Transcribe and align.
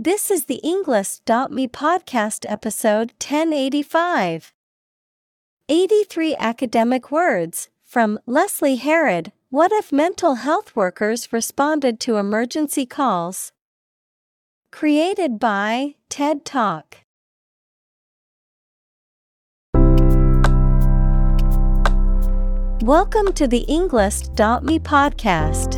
This 0.00 0.30
is 0.30 0.44
the 0.44 0.60
Englist.me 0.62 1.66
podcast 1.66 2.46
episode 2.48 3.14
1085. 3.20 4.52
83 5.68 6.36
academic 6.38 7.10
words 7.10 7.68
from 7.82 8.20
Leslie 8.24 8.76
Herod. 8.76 9.32
What 9.50 9.72
if 9.72 9.90
mental 9.90 10.36
health 10.36 10.76
workers 10.76 11.32
responded 11.32 11.98
to 11.98 12.16
emergency 12.16 12.86
calls? 12.86 13.50
Created 14.70 15.40
by 15.40 15.96
TED 16.08 16.44
Talk. 16.44 16.98
Welcome 22.84 23.32
to 23.32 23.48
the 23.48 23.64
Englist.me 23.68 24.78
podcast. 24.78 25.77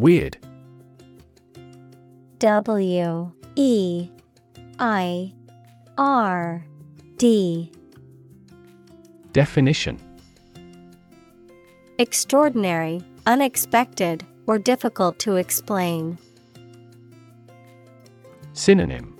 Weird. 0.00 0.38
W 2.38 3.32
E 3.54 4.08
I 4.78 5.34
R 5.98 6.64
D. 7.18 7.70
Definition 9.34 9.98
Extraordinary, 11.98 13.02
unexpected, 13.26 14.24
or 14.46 14.58
difficult 14.58 15.18
to 15.18 15.36
explain. 15.36 16.16
Synonym 18.54 19.18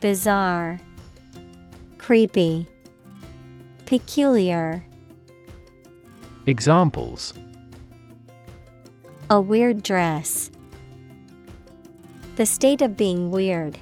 Bizarre, 0.00 0.80
Creepy, 1.98 2.66
Peculiar. 3.84 4.82
Examples 6.46 7.34
A 9.32 9.40
weird 9.40 9.84
dress. 9.84 10.50
The 12.34 12.44
state 12.44 12.82
of 12.82 12.96
being 12.96 13.30
weird. 13.30 13.78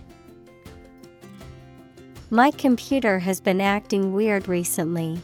My 2.28 2.50
computer 2.50 3.18
has 3.20 3.40
been 3.40 3.58
acting 3.58 4.12
weird 4.12 4.46
recently. 4.46 5.18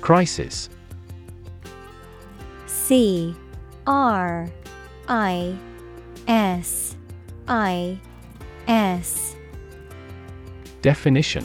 Crisis 0.00 0.70
C 2.64 3.36
R 3.86 4.48
I 5.08 5.54
S 6.26 6.96
I 7.48 8.00
S. 8.66 9.36
Definition 10.80 11.44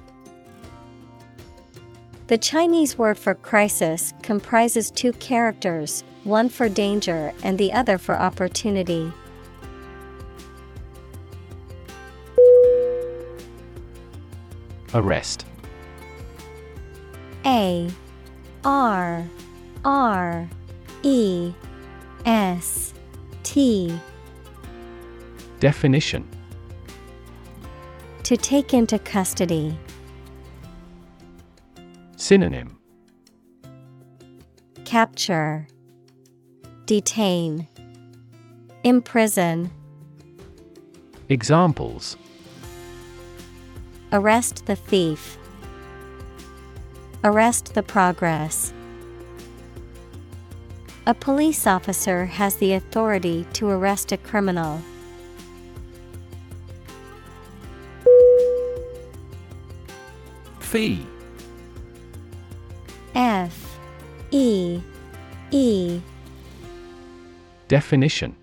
The 2.31 2.37
Chinese 2.37 2.97
word 2.97 3.17
for 3.17 3.35
crisis 3.35 4.13
comprises 4.23 4.89
two 4.89 5.11
characters, 5.11 6.05
one 6.23 6.47
for 6.47 6.69
danger 6.69 7.33
and 7.43 7.57
the 7.57 7.73
other 7.73 7.97
for 7.97 8.15
opportunity. 8.15 9.11
Arrest 14.93 15.45
A 17.45 17.89
R 18.63 19.27
R 19.83 20.49
E 21.03 21.53
S 22.25 22.93
T 23.43 23.99
Definition 25.59 26.25
To 28.23 28.37
take 28.37 28.73
into 28.73 28.97
custody. 28.99 29.77
Synonym. 32.21 32.77
Capture, 34.85 35.67
Detain, 36.85 37.67
Imprison, 38.83 39.71
Examples. 41.29 42.17
Arrest 44.13 44.67
the 44.67 44.75
thief, 44.75 45.39
Arrest 47.23 47.73
the 47.73 47.81
progress. 47.81 48.71
A 51.07 51.15
police 51.15 51.65
officer 51.65 52.25
has 52.25 52.55
the 52.57 52.73
authority 52.73 53.47
to 53.53 53.67
arrest 53.67 54.11
a 54.11 54.17
criminal. 54.17 54.79
Fee 60.59 61.03
F 63.15 63.77
E 64.31 64.79
E. 65.51 66.01
Definition. 67.67 68.35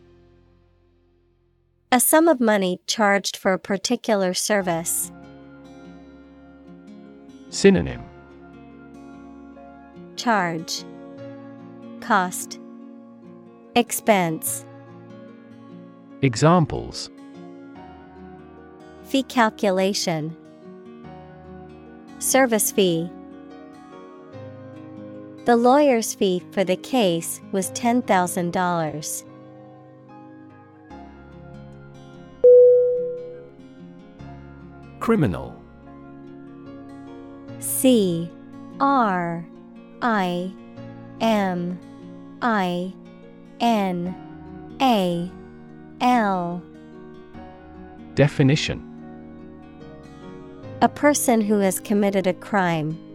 A 1.91 2.01
sum 2.01 2.29
of 2.29 2.39
money 2.39 2.81
charged 2.87 3.37
for 3.37 3.55
a 3.55 3.59
particular 3.59 4.35
service. 4.35 5.11
Synonym. 7.49 8.03
Charge, 10.17 10.85
Cost, 12.01 12.59
Expense. 13.75 14.67
Examples. 16.21 17.11
Fee 19.05 19.23
calculation, 19.23 20.37
Service 22.19 22.73
fee. 22.73 23.11
The 25.49 25.57
lawyer's 25.57 26.13
fee 26.13 26.43
for 26.51 26.63
the 26.63 26.77
case 26.77 27.41
was 27.53 27.71
$10,000. 27.71 29.25
Criminal 35.01 35.57
C 37.61 38.31
R 38.79 39.49
I 40.03 40.53
M 41.23 41.81
I 42.43 42.93
N 43.59 44.15
A 44.83 45.33
L 46.03 46.63
Definition 48.15 48.85
A 50.83 50.91
person 50.91 51.41
who 51.41 51.61
has 51.61 51.81
committed 51.81 52.27
a 52.27 52.35
crime. 52.35 53.08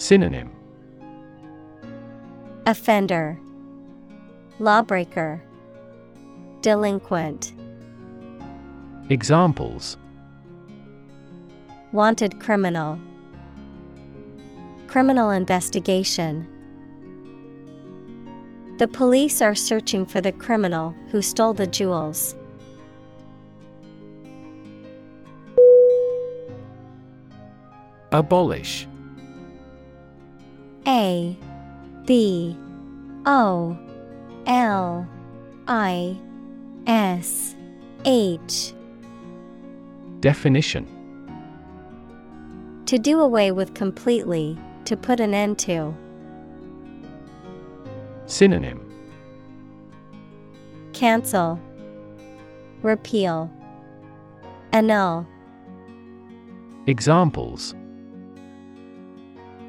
Synonym 0.00 0.50
Offender, 2.64 3.38
Lawbreaker, 4.58 5.42
Delinquent. 6.62 7.52
Examples 9.10 9.98
Wanted 11.92 12.40
criminal, 12.40 12.98
Criminal 14.86 15.28
investigation. 15.28 16.48
The 18.78 18.88
police 18.88 19.42
are 19.42 19.54
searching 19.54 20.06
for 20.06 20.22
the 20.22 20.32
criminal 20.32 20.94
who 21.10 21.20
stole 21.20 21.52
the 21.52 21.66
jewels. 21.66 22.34
Abolish 28.12 28.86
A 30.86 31.36
B 32.06 32.56
O 33.26 33.78
L 34.46 35.08
I 35.68 36.16
S 36.86 37.54
H. 38.04 38.72
Definition. 40.20 40.86
To 42.86 42.98
do 42.98 43.20
away 43.20 43.52
with 43.52 43.74
completely, 43.74 44.58
to 44.84 44.96
put 44.96 45.20
an 45.20 45.32
end 45.34 45.58
to. 45.60 45.94
Synonym. 48.26 48.86
Cancel, 50.92 51.60
Repeal, 52.82 53.50
Annul. 54.72 55.26
Examples 56.86 57.74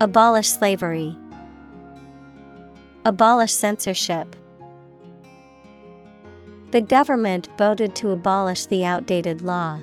Abolish 0.02 0.50
slavery. 0.50 1.16
Abolish 3.06 3.54
censorship. 3.54 4.36
The 6.72 6.82
government 6.82 7.50
voted 7.56 7.94
to 7.98 8.10
abolish 8.10 8.66
the 8.66 8.84
outdated 8.84 9.44
law. 9.44 9.80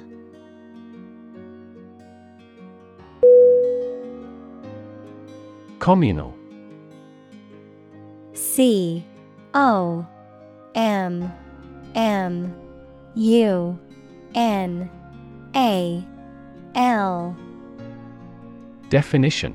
Communal 5.78 6.34
C 8.32 9.06
O 9.54 10.04
M 10.74 11.32
M 11.94 12.56
U 13.14 13.78
N 14.34 14.90
A 15.54 16.04
L 16.74 17.36
Definition 18.90 19.54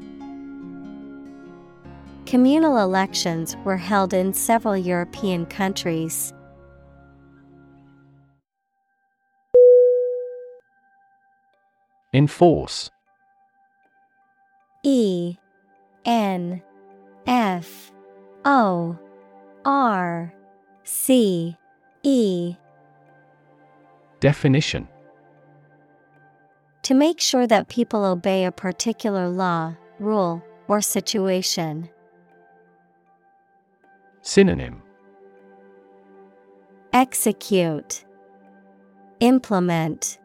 Communal 2.31 2.77
elections 2.77 3.57
were 3.65 3.75
held 3.75 4.13
in 4.13 4.31
several 4.31 4.77
European 4.77 5.45
countries. 5.45 6.33
Enforce. 12.13 12.89
E. 14.85 15.35
N. 16.05 16.61
F. 17.27 17.91
O. 18.45 18.97
R. 19.65 20.33
C. 20.85 21.57
E. 22.03 22.55
Definition. 24.21 24.87
To 26.83 26.93
make 26.93 27.19
sure 27.19 27.45
that 27.45 27.67
people 27.67 28.05
obey 28.05 28.45
a 28.45 28.53
particular 28.53 29.27
law, 29.27 29.75
rule, 29.99 30.41
or 30.69 30.79
situation. 30.79 31.89
Synonym 34.23 34.83
Execute, 36.93 38.05
Implement, 39.19 40.19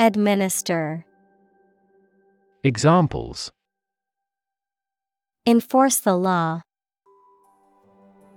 Administer. 0.00 1.04
Examples 2.64 3.52
Enforce 5.46 6.00
the 6.00 6.16
law. 6.16 6.62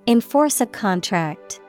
Enforce 0.06 0.62
a 0.62 0.68
contract. 0.68 1.59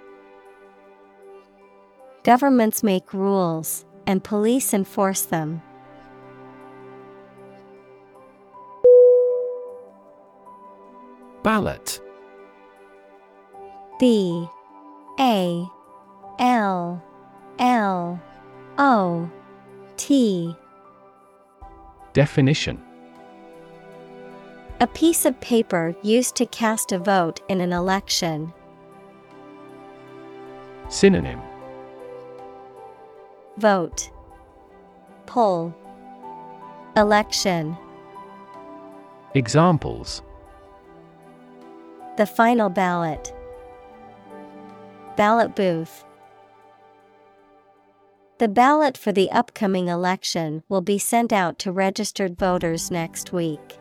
Governments 2.25 2.82
make 2.82 3.14
rules, 3.14 3.87
and 4.06 4.23
police 4.23 4.75
enforce 4.75 5.23
them. 5.23 5.62
Ballot 11.43 12.00
B 13.98 14.48
A 15.19 15.66
L 16.38 17.02
L 17.58 18.20
O 18.78 19.31
T. 19.96 20.54
Definition. 22.12 22.82
A 24.81 24.87
piece 24.87 25.25
of 25.25 25.40
paper 25.40 25.96
used 26.02 26.37
to 26.37 26.44
cast 26.46 26.93
a 26.93 26.98
vote 26.98 27.40
in 27.48 27.62
an 27.62 27.72
election. 27.72 28.52
Synonym. 30.90 31.40
Vote. 33.56 34.10
Poll. 35.25 35.75
Election. 36.94 37.76
Examples. 39.34 40.22
The 42.19 42.26
final 42.26 42.69
ballot 42.69 43.32
Ballot 45.16 45.56
booth. 45.56 46.04
The 48.38 48.49
ballot 48.49 48.99
for 48.99 49.12
the 49.12 49.30
upcoming 49.30 49.88
election 49.88 50.62
will 50.68 50.82
be 50.82 50.99
sent 50.99 51.32
out 51.32 51.58
to 51.61 51.73
registered 51.73 52.38
voters 52.38 52.90
next 52.90 53.32
week. 53.32 53.78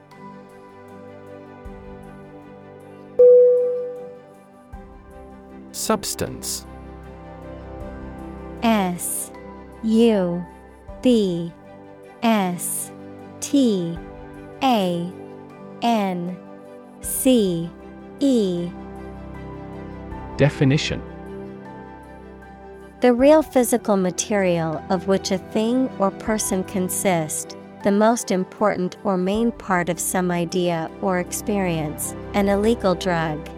Substance. 5.74 6.66
S 8.64 9.30
U 9.84 10.46
B 11.02 11.52
S 12.24 12.94
T 13.42 14.00
A 14.64 15.12
N 15.82 16.38
C 17.02 17.70
E. 18.22 18.70
Definition 20.38 21.02
The 23.02 23.14
real 23.14 23.44
physical 23.44 23.98
material 23.98 24.82
of 24.90 25.08
which 25.08 25.32
a 25.32 25.38
thing 25.38 25.90
or 26.00 26.12
person 26.12 26.64
consist, 26.64 27.58
the 27.84 27.92
most 27.92 28.32
important 28.32 28.96
or 29.04 29.18
main 29.18 29.52
part 29.52 29.90
of 29.90 30.00
some 30.00 30.32
idea 30.32 30.90
or 31.02 31.20
experience, 31.20 32.16
an 32.34 32.48
illegal 32.48 32.96
drug. 32.96 33.50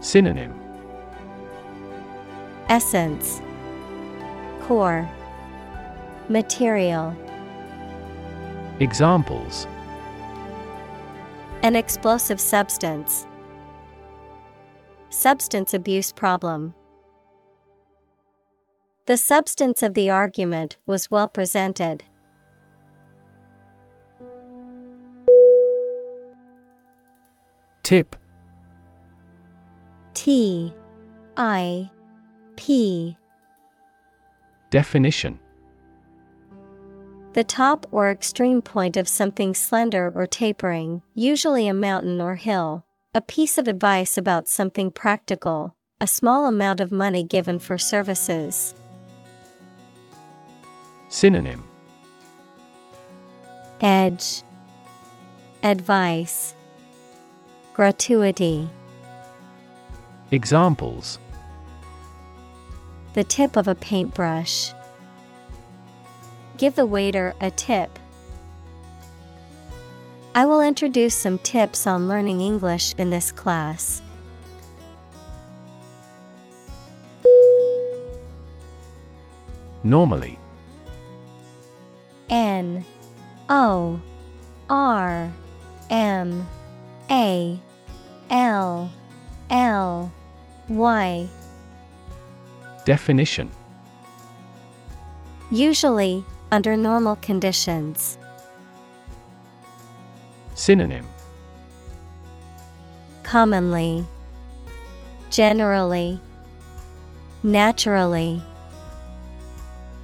Synonym 0.00 0.58
Essence 2.70 3.42
Core 4.62 5.06
Material 6.30 7.14
Examples 8.80 9.66
An 11.62 11.76
explosive 11.76 12.40
substance. 12.40 13.26
Substance 15.10 15.74
abuse 15.74 16.10
problem. 16.10 16.74
The 19.06 19.16
substance 19.18 19.82
of 19.82 19.92
the 19.92 20.08
argument 20.08 20.78
was 20.86 21.10
well 21.10 21.28
presented. 21.28 22.04
Tip. 27.82 28.16
T. 30.14 30.72
I. 31.36 31.90
P. 32.56 33.18
Definition. 34.70 35.38
The 37.34 37.44
top 37.44 37.86
or 37.90 38.10
extreme 38.10 38.62
point 38.62 38.96
of 38.96 39.06
something 39.06 39.52
slender 39.54 40.10
or 40.14 40.26
tapering, 40.26 41.02
usually 41.14 41.68
a 41.68 41.74
mountain 41.74 42.22
or 42.22 42.36
hill, 42.36 42.84
A 43.16 43.20
piece 43.20 43.58
of 43.58 43.68
advice 43.68 44.18
about 44.18 44.48
something 44.48 44.90
practical, 44.90 45.76
a 46.00 46.06
small 46.08 46.46
amount 46.46 46.80
of 46.80 46.90
money 46.90 47.22
given 47.22 47.60
for 47.60 47.78
services. 47.78 48.74
Synonym 51.08 51.62
Edge 53.80 54.42
Advice 55.62 56.54
Gratuity 57.74 58.68
Examples 60.30 61.18
The 63.12 63.24
tip 63.24 63.56
of 63.56 63.68
a 63.68 63.74
paintbrush. 63.74 64.72
Give 66.56 66.74
the 66.74 66.86
waiter 66.86 67.34
a 67.40 67.50
tip. 67.50 67.98
I 70.34 70.46
will 70.46 70.60
introduce 70.60 71.14
some 71.14 71.38
tips 71.38 71.86
on 71.86 72.08
learning 72.08 72.40
English 72.40 72.94
in 72.98 73.10
this 73.10 73.30
class. 73.30 74.02
Normally 79.84 80.38
N 82.30 82.84
O 83.48 84.00
R 84.68 85.32
M 85.90 86.46
A 87.10 87.58
L 88.30 88.90
L 89.50 90.12
Y. 90.68 91.28
Definition. 92.84 93.50
Usually, 95.50 96.24
under 96.50 96.76
normal 96.76 97.16
conditions. 97.16 98.18
Synonym. 100.54 101.06
Commonly, 103.22 104.04
Generally, 105.30 106.20
Naturally. 107.42 108.40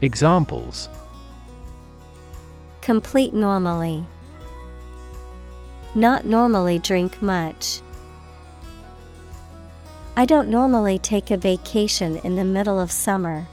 Examples 0.03 0.89
Complete 2.81 3.35
normally. 3.35 4.05
Not 5.95 6.25
normally 6.25 6.79
drink 6.79 7.21
much. 7.21 7.81
I 10.17 10.25
don't 10.25 10.49
normally 10.49 10.99
take 10.99 11.31
a 11.31 11.37
vacation 11.37 12.17
in 12.19 12.37
the 12.37 12.45
middle 12.45 12.79
of 12.79 12.91
summer. 12.91 13.47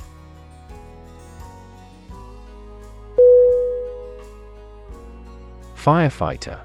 Firefighter 5.76 6.60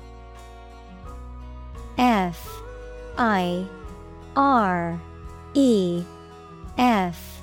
F 1.97 2.49
I 3.17 3.65
R 4.35 5.01
E 5.55 6.03
F 6.79 7.41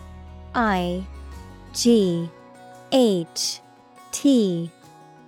I 0.53 1.05
G 1.73 2.29
H 2.91 3.61
T 4.11 4.71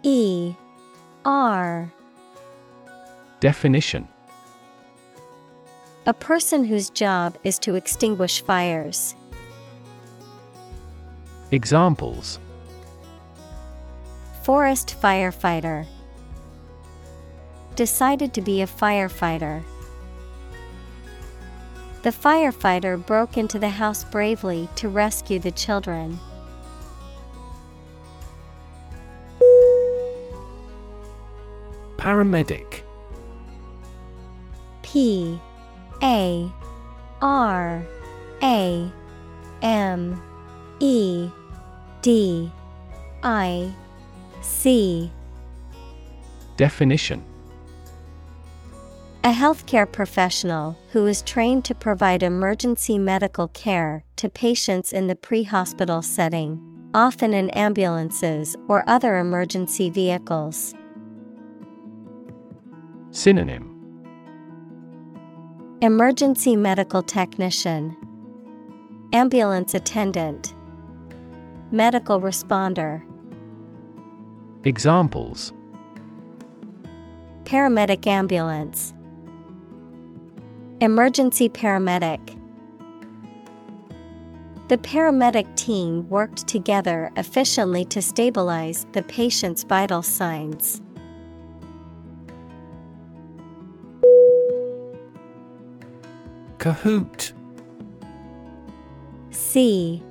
E 0.04 0.56
R 1.26 1.92
Definition 3.40 4.08
A 6.08 6.14
person 6.14 6.64
whose 6.64 6.90
job 6.90 7.38
is 7.44 7.60
to 7.60 7.76
extinguish 7.76 8.42
fires. 8.42 9.16
Examples 11.52 12.40
Forest 14.42 14.96
firefighter 15.00 15.86
decided 17.76 18.34
to 18.34 18.42
be 18.42 18.64
a 18.64 18.68
firefighter. 18.68 19.64
The 22.02 22.10
firefighter 22.10 23.06
broke 23.06 23.38
into 23.38 23.60
the 23.60 23.70
house 23.70 24.04
bravely 24.04 24.68
to 24.78 24.90
rescue 24.90 25.38
the 25.38 25.52
children. 25.52 26.20
Paramedic. 32.02 32.82
P 34.82 35.40
A 36.02 36.52
R 37.22 37.86
A 38.42 38.92
M 39.62 40.24
E 40.80 41.30
D 42.02 42.52
I 43.22 43.72
C. 44.42 45.12
Definition. 46.58 47.24
A 49.24 49.32
healthcare 49.32 49.90
professional 49.90 50.76
who 50.94 51.06
is 51.06 51.22
trained 51.22 51.64
to 51.66 51.76
provide 51.76 52.24
emergency 52.24 52.98
medical 52.98 53.48
care 53.50 54.04
to 54.16 54.28
patients 54.28 54.92
in 54.92 55.06
the 55.06 55.16
pre 55.16 55.44
hospital 55.44 56.02
setting, 56.02 56.90
often 56.96 57.36
in 57.36 57.52
ambulances 57.52 58.56
or 58.68 58.84
other 58.88 59.20
emergency 59.20 59.92
vehicles. 59.92 60.74
Synonym 63.14 63.68
Emergency 65.82 66.56
medical 66.56 67.04
technician, 67.04 67.98
Ambulance 69.12 69.74
attendant, 69.74 70.54
Medical 71.72 72.22
responder. 72.22 73.04
Examples 74.64 75.52
Paramedic 77.44 78.08
ambulance. 78.08 78.94
Emergency 80.80 81.50
paramedic. 81.50 82.38
The 84.70 84.78
paramedic 84.78 85.54
team 85.58 86.08
worked 86.08 86.48
together 86.48 87.12
efficiently 87.18 87.84
to 87.86 88.02
stabilize 88.02 88.86
the 88.94 89.04
patient's 89.04 89.64
vital 89.64 90.02
signs. 90.02 90.82
Cahoot 96.62 97.34
C 99.32 100.04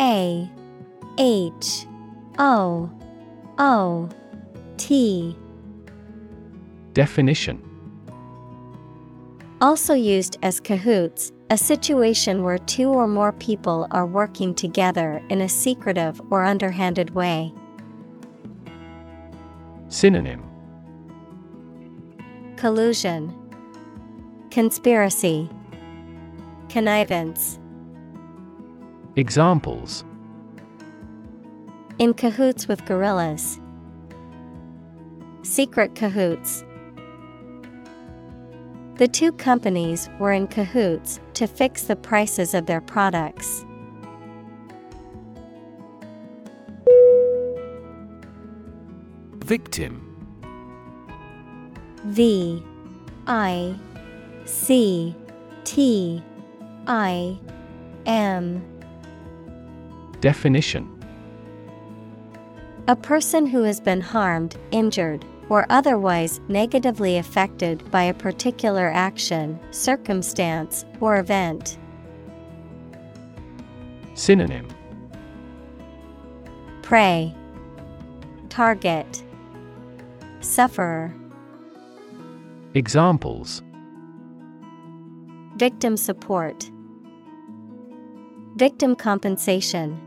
A 0.00 0.50
H 1.18 1.86
O 2.38 2.90
O 3.58 4.08
T. 4.78 5.36
Definition. 6.94 7.62
Also 9.60 9.92
used 9.92 10.38
as 10.42 10.60
cahoots, 10.60 11.30
a 11.50 11.58
situation 11.58 12.42
where 12.42 12.56
two 12.56 12.88
or 12.88 13.06
more 13.06 13.32
people 13.32 13.86
are 13.90 14.06
working 14.06 14.54
together 14.54 15.22
in 15.28 15.42
a 15.42 15.48
secretive 15.48 16.22
or 16.30 16.42
underhanded 16.42 17.10
way. 17.10 17.52
Synonym. 19.88 20.42
Collusion, 22.56 23.34
Conspiracy, 24.50 25.50
Connivance. 26.68 27.58
Examples 29.16 30.04
In 31.98 32.12
cahoots 32.12 32.68
with 32.68 32.84
guerrillas. 32.84 33.58
Secret 35.42 35.94
cahoots. 35.94 36.62
The 38.96 39.08
two 39.08 39.32
companies 39.32 40.10
were 40.18 40.32
in 40.32 40.46
cahoots 40.46 41.20
to 41.34 41.46
fix 41.46 41.84
the 41.84 41.96
prices 41.96 42.52
of 42.52 42.66
their 42.66 42.80
products. 42.82 43.64
Victim 49.36 50.04
V 52.04 52.62
I 53.26 53.74
C 54.44 55.16
T 55.64 56.22
I 56.88 57.38
M 58.06 58.64
Definition. 60.20 60.88
A 62.88 62.96
person 62.96 63.44
who 63.46 63.62
has 63.64 63.78
been 63.78 64.00
harmed, 64.00 64.56
injured, 64.70 65.26
or 65.50 65.66
otherwise 65.68 66.40
negatively 66.48 67.18
affected 67.18 67.88
by 67.90 68.04
a 68.04 68.14
particular 68.14 68.88
action, 68.88 69.60
circumstance, 69.70 70.86
or 71.00 71.18
event. 71.18 71.76
Synonym. 74.14 74.66
Prey, 76.80 77.34
Target, 78.48 79.22
Sufferer. 80.40 81.14
Examples. 82.72 83.62
Victim 85.56 85.96
support, 85.96 86.70
Victim 88.58 88.96
compensation. 88.96 90.00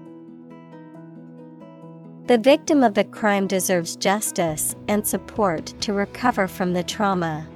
The 2.28 2.38
victim 2.38 2.84
of 2.84 2.96
the 2.96 3.06
crime 3.06 3.48
deserves 3.48 3.96
justice 3.96 4.76
and 4.90 5.08
support 5.08 5.68
to 5.80 5.94
recover 5.94 6.50
from 6.50 6.74
the 6.74 6.84
trauma. 6.84 7.48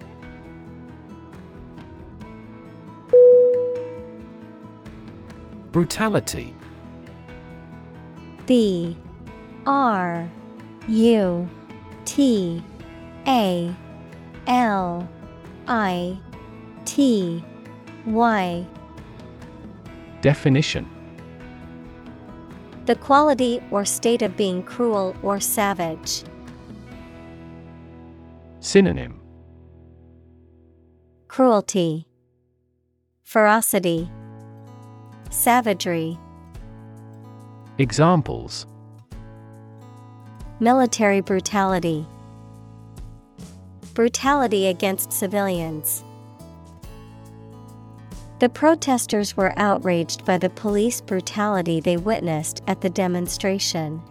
Brutality 5.73 6.55
B 8.45 8.95
R 9.65 10.29
U 10.87 11.49
T 12.05 12.63
A 13.27 13.75
L 14.47 15.09
I 15.67 16.17
T 16.85 17.43
Y 18.05 18.65
Definition 20.25 20.89
The 22.87 22.95
quality 22.95 23.61
or 23.69 23.85
state 23.85 24.23
of 24.23 24.35
being 24.35 24.63
cruel 24.63 25.15
or 25.21 25.39
savage. 25.39 26.23
Synonym 28.59 29.21
Cruelty, 31.27 32.07
Ferocity, 33.21 34.09
Savagery. 35.29 36.17
Examples 37.77 38.65
Military 40.59 41.21
brutality. 41.21 42.07
Brutality 43.93 44.65
against 44.69 45.11
civilians. 45.11 46.04
The 48.45 48.49
protesters 48.49 49.35
were 49.35 49.57
outraged 49.57 50.23
by 50.23 50.37
the 50.37 50.51
police 50.51 51.01
brutality 51.01 51.79
they 51.79 51.97
witnessed 51.97 52.61
at 52.67 52.79
the 52.79 52.91
demonstration. 52.91 54.03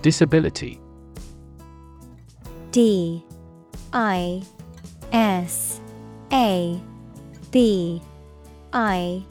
Disability. 0.00 0.80
D. 2.70 3.22
I. 3.92 4.42
S. 5.12 5.78
A. 6.32 6.80
B. 7.50 8.00
I. 8.72 9.22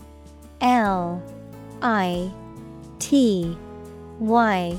L. 0.62 1.24
I. 1.82 2.32
T. 3.00 3.58
Y. 4.20 4.78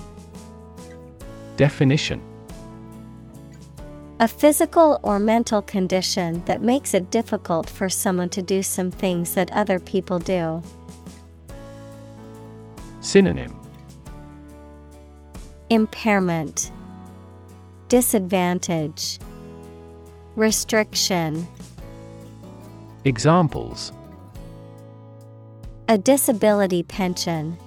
Definition 1.56 2.33
A 4.20 4.28
physical 4.28 5.00
or 5.02 5.18
mental 5.18 5.60
condition 5.60 6.44
that 6.44 6.62
makes 6.62 6.94
it 6.94 7.10
difficult 7.10 7.68
for 7.68 7.88
someone 7.88 8.28
to 8.28 8.42
do 8.42 8.62
some 8.62 8.92
things 8.92 9.34
that 9.34 9.50
other 9.50 9.80
people 9.80 10.20
do. 10.20 10.62
Synonym 13.00 13.60
Impairment, 15.68 16.70
Disadvantage, 17.88 19.18
Restriction. 20.36 21.48
Examples 23.04 23.92
A 25.88 25.98
disability 25.98 26.84
pension, 26.84 27.58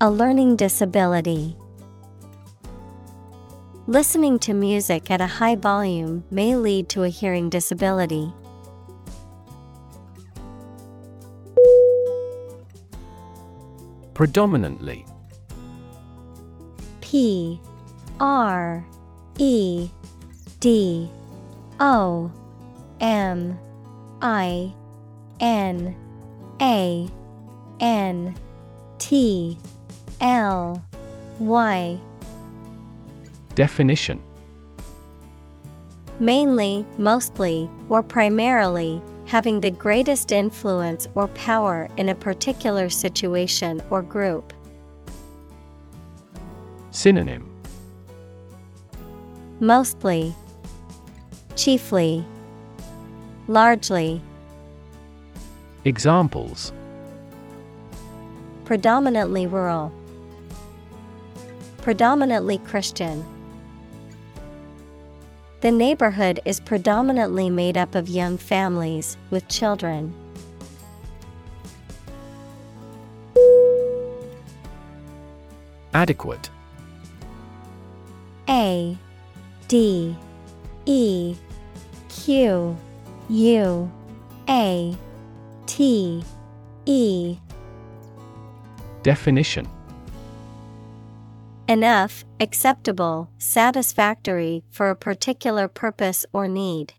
a 0.00 0.10
learning 0.10 0.56
disability. 0.56 1.56
Listening 3.88 4.38
to 4.38 4.54
music 4.54 5.10
at 5.10 5.20
a 5.20 5.26
high 5.26 5.56
volume 5.56 6.22
may 6.30 6.54
lead 6.54 6.88
to 6.90 7.02
a 7.02 7.08
hearing 7.08 7.50
disability. 7.50 8.32
Predominantly 14.14 15.04
P 17.00 17.60
R 18.20 18.86
E 19.38 19.90
D 20.60 21.10
O 21.80 22.30
M 23.00 23.58
I 24.20 24.72
N 25.40 25.96
A 26.60 27.08
N 27.80 28.36
T 29.00 29.58
L 30.20 30.84
Y 31.40 32.00
Definition. 33.54 34.20
Mainly, 36.18 36.86
mostly, 36.98 37.68
or 37.88 38.02
primarily, 38.02 39.02
having 39.26 39.60
the 39.60 39.70
greatest 39.70 40.32
influence 40.32 41.08
or 41.14 41.28
power 41.28 41.88
in 41.96 42.08
a 42.08 42.14
particular 42.14 42.88
situation 42.88 43.82
or 43.90 44.02
group. 44.02 44.52
Synonym. 46.90 47.48
Mostly, 49.60 50.34
Chiefly, 51.56 52.24
Largely, 53.48 54.20
Examples. 55.84 56.72
Predominantly 58.64 59.48
rural, 59.48 59.92
predominantly 61.78 62.58
Christian. 62.58 63.24
The 65.62 65.70
neighborhood 65.70 66.40
is 66.44 66.58
predominantly 66.58 67.48
made 67.48 67.76
up 67.76 67.94
of 67.94 68.08
young 68.08 68.36
families 68.36 69.16
with 69.30 69.46
children. 69.46 70.12
Adequate. 75.94 76.50
A 78.48 78.98
D 79.68 80.16
E 80.84 81.36
Q 82.08 82.76
U 83.28 83.92
A 84.48 84.96
T 85.66 86.24
E. 86.86 87.38
Definition 89.04 89.68
Enough, 91.68 92.24
acceptable, 92.40 93.30
satisfactory 93.38 94.64
for 94.70 94.90
a 94.90 94.96
particular 94.96 95.68
purpose 95.68 96.26
or 96.32 96.48
need. 96.48 96.94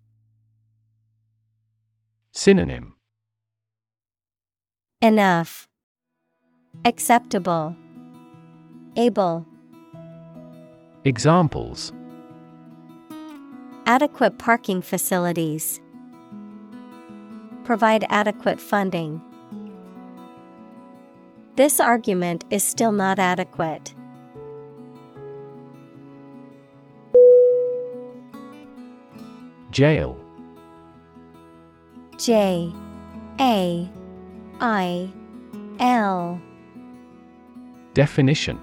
Synonym 2.32 2.95
Enough. 5.02 5.67
Acceptable. 6.86 7.76
Able. 8.95 9.45
Examples 11.04 11.91
Adequate 13.86 14.39
parking 14.39 14.82
facilities. 14.82 15.82
Provide 17.65 18.06
adequate 18.10 18.62
funding. 18.62 19.21
This 21.58 21.82
argument 21.82 22.45
is 22.49 22.63
still 22.63 22.93
not 22.93 23.19
adequate. 23.19 23.93
Jail. 29.73 30.15
J 32.17 32.71
A 33.39 33.89
I 34.62 35.12
L. 35.79 36.39
Definition. 37.95 38.62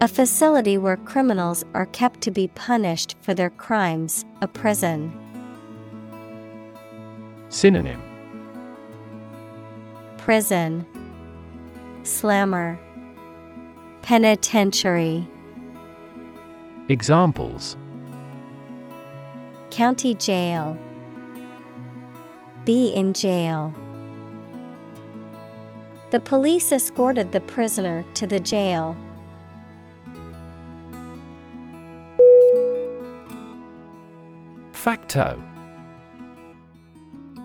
A 0.00 0.08
facility 0.08 0.76
where 0.76 0.96
criminals 0.96 1.64
are 1.74 1.86
kept 1.86 2.22
to 2.22 2.32
be 2.32 2.48
punished 2.48 3.14
for 3.22 3.34
their 3.34 3.50
crimes, 3.50 4.24
a 4.42 4.48
prison. 4.48 5.12
Synonym. 7.50 8.02
Prison. 10.18 10.84
Slammer. 12.02 12.80
Penitentiary. 14.02 15.26
Examples 16.88 17.76
County 19.74 20.14
Jail. 20.14 20.78
Be 22.64 22.90
in 22.90 23.12
jail. 23.12 23.74
The 26.12 26.20
police 26.20 26.70
escorted 26.70 27.32
the 27.32 27.40
prisoner 27.40 28.04
to 28.14 28.24
the 28.24 28.38
jail. 28.38 28.96
Facto. 34.70 35.42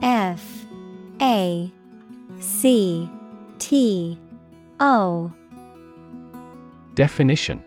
F. 0.04 0.68
A. 1.24 1.74
C. 2.40 3.10
T. 3.58 4.20
O. 4.80 5.34
Definition. 6.94 7.64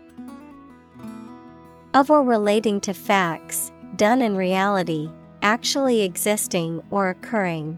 Of 1.93 2.09
or 2.09 2.23
relating 2.23 2.79
to 2.79 2.93
facts, 2.93 3.72
done 3.95 4.21
in 4.21 4.35
reality, 4.35 5.09
actually 5.41 6.01
existing 6.01 6.81
or 6.89 7.09
occurring. 7.09 7.77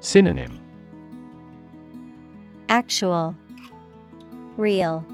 Synonym 0.00 0.60
Actual 2.68 3.34
Real 4.56 5.04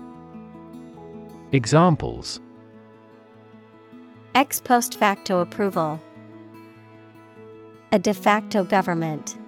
Examples 1.53 2.40
Ex 4.35 4.61
post 4.61 4.98
facto 4.98 5.40
approval. 5.40 6.00
A 7.92 7.98
de 7.98 8.12
facto 8.12 8.64
government. 8.64 9.38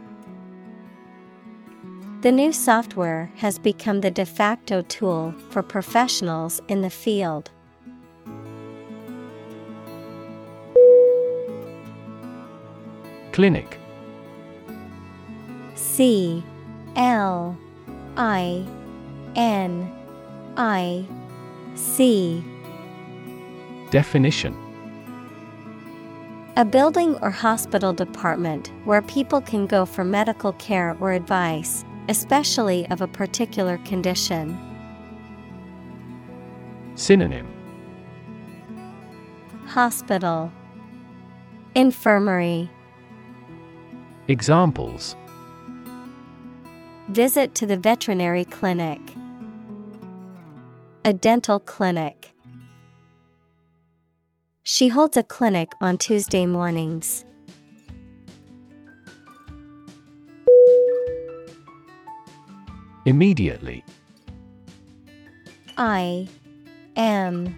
The 2.23 2.31
new 2.31 2.53
software 2.53 3.31
has 3.37 3.59
become 3.59 4.01
the 4.01 4.11
de 4.11 4.25
facto 4.25 4.83
tool 4.83 5.35
for 5.51 5.63
professionals 5.63 6.61
in 6.69 6.83
the 6.83 6.91
field. 6.91 7.51
Clinic. 13.37 13.79
C 15.75 16.43
L 16.97 17.55
I 18.17 18.65
N 19.35 19.93
I 20.57 21.05
C. 21.75 22.43
Definition. 23.91 24.57
A 26.57 26.65
building 26.65 27.17
or 27.17 27.31
hospital 27.31 27.93
department 27.93 28.73
where 28.87 29.03
people 29.03 29.43
can 29.43 29.67
go 29.67 29.85
for 29.85 30.03
medical 30.03 30.55
care 30.55 30.97
or 30.99 31.13
advice, 31.13 31.85
especially 32.09 32.89
of 32.89 33.03
a 33.03 33.07
particular 33.07 33.77
condition. 33.85 34.59
Synonym. 36.95 37.47
Hospital. 39.67 40.51
Infirmary 41.75 42.71
Examples 44.29 45.15
Visit 47.11 47.55
to 47.55 47.65
the 47.65 47.77
veterinary 47.77 48.45
clinic. 48.45 49.01
A 51.05 51.13
dental 51.13 51.61
clinic. 51.61 52.33
She 54.65 54.89
holds 54.89 55.17
a 55.17 55.23
clinic 55.23 55.71
on 55.81 55.97
Tuesday 55.97 56.45
mornings. 56.45 57.25
Immediately 63.05 63.85
I 65.77 66.27
M 66.97 67.55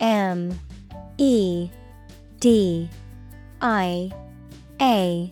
M 0.00 0.58
E 1.18 1.70
D 2.40 2.90
I 3.60 4.10
A 4.80 5.30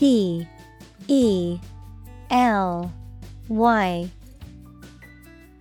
T 0.00 0.48
E 1.08 1.58
L 2.30 2.90
Y 3.50 4.10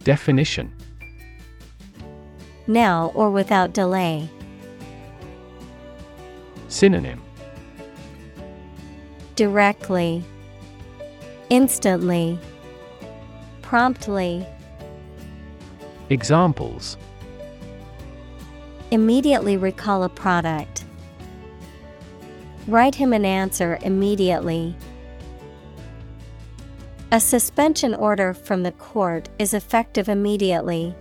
Definition. 0.06 0.74
Now 2.66 3.12
or 3.16 3.32
without 3.32 3.74
delay. 3.74 4.30
Synonym. 6.70 7.22
Directly, 9.36 10.24
Instantly, 11.50 12.40
Promptly, 13.62 14.46
Examples. 16.10 16.96
Immediately 18.90 19.58
recall 19.58 20.04
a 20.04 20.10
product. 20.10 20.79
Write 22.68 22.96
him 22.96 23.14
an 23.14 23.26
answer 23.26 23.80
immediately. 23.82 24.76
A 27.12 27.20
suspension 27.20 27.96
order 27.96 28.34
from 28.34 28.62
the 28.62 28.72
court 28.74 29.30
is 29.40 29.54
effective 29.56 30.08
immediately. 30.08 30.94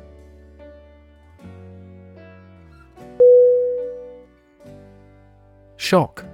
Shock 5.77 6.25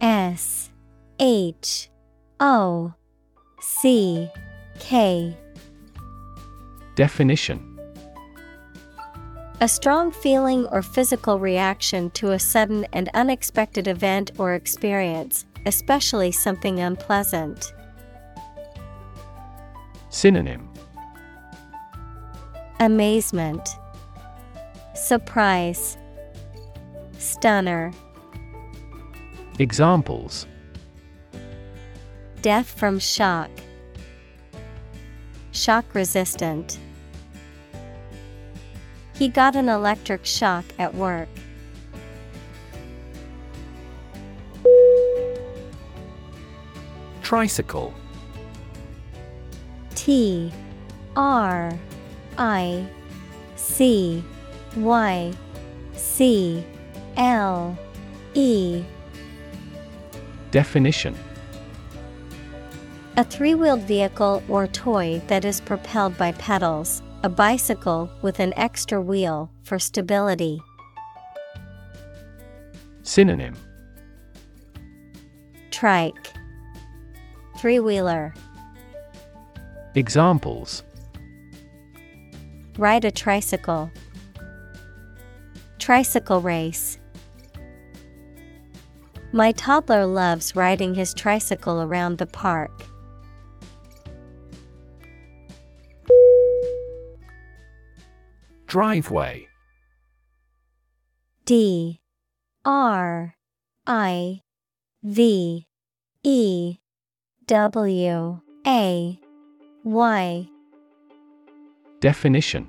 S 0.00 0.70
H 1.18 1.90
O 2.40 2.94
C 3.60 4.30
K 4.78 5.36
Definition 6.94 7.73
A 9.64 9.68
strong 9.68 10.12
feeling 10.12 10.66
or 10.66 10.82
physical 10.82 11.38
reaction 11.38 12.10
to 12.10 12.32
a 12.32 12.38
sudden 12.38 12.86
and 12.92 13.08
unexpected 13.14 13.88
event 13.88 14.30
or 14.36 14.52
experience, 14.52 15.46
especially 15.64 16.32
something 16.32 16.80
unpleasant. 16.80 17.72
Synonym. 20.10 20.68
Amazement, 22.78 23.66
Surprise, 24.94 25.96
Stunner, 27.16 27.90
Examples. 29.58 30.46
Death 32.42 32.68
from 32.68 32.98
shock, 32.98 33.48
Shock 35.52 35.94
resistant. 35.94 36.78
He 39.14 39.28
got 39.28 39.54
an 39.54 39.68
electric 39.68 40.26
shock 40.26 40.64
at 40.78 40.94
work. 40.94 41.28
Tricycle. 47.22 47.94
T 49.94 50.52
R 51.16 51.78
I 52.36 52.86
C 53.56 54.22
Y 54.76 55.32
C 55.94 56.64
L 57.16 57.78
E. 58.34 58.84
Definition. 60.50 61.16
A 63.16 63.22
three 63.22 63.54
wheeled 63.54 63.82
vehicle 63.82 64.42
or 64.48 64.66
toy 64.66 65.22
that 65.28 65.44
is 65.44 65.60
propelled 65.60 66.18
by 66.18 66.32
pedals, 66.32 67.00
a 67.24 67.28
bicycle 67.30 68.10
with 68.20 68.38
an 68.38 68.52
extra 68.54 69.00
wheel 69.00 69.50
for 69.62 69.78
stability. 69.78 70.60
Synonym 73.02 73.54
Trike 75.70 76.34
Three 77.56 77.80
wheeler 77.80 78.34
Examples 79.94 80.82
Ride 82.76 83.06
a 83.06 83.10
tricycle. 83.10 83.90
Tricycle 85.78 86.42
race. 86.42 86.98
My 89.32 89.52
toddler 89.52 90.04
loves 90.04 90.54
riding 90.54 90.94
his 90.94 91.14
tricycle 91.14 91.80
around 91.80 92.18
the 92.18 92.26
park. 92.26 92.84
Driveway. 98.74 99.46
D. 101.44 102.00
R. 102.64 103.36
I. 103.86 104.40
V. 105.04 105.68
E. 106.24 106.78
W. 107.46 108.40
A. 108.66 109.20
Y. 109.84 110.48
Definition. 112.00 112.68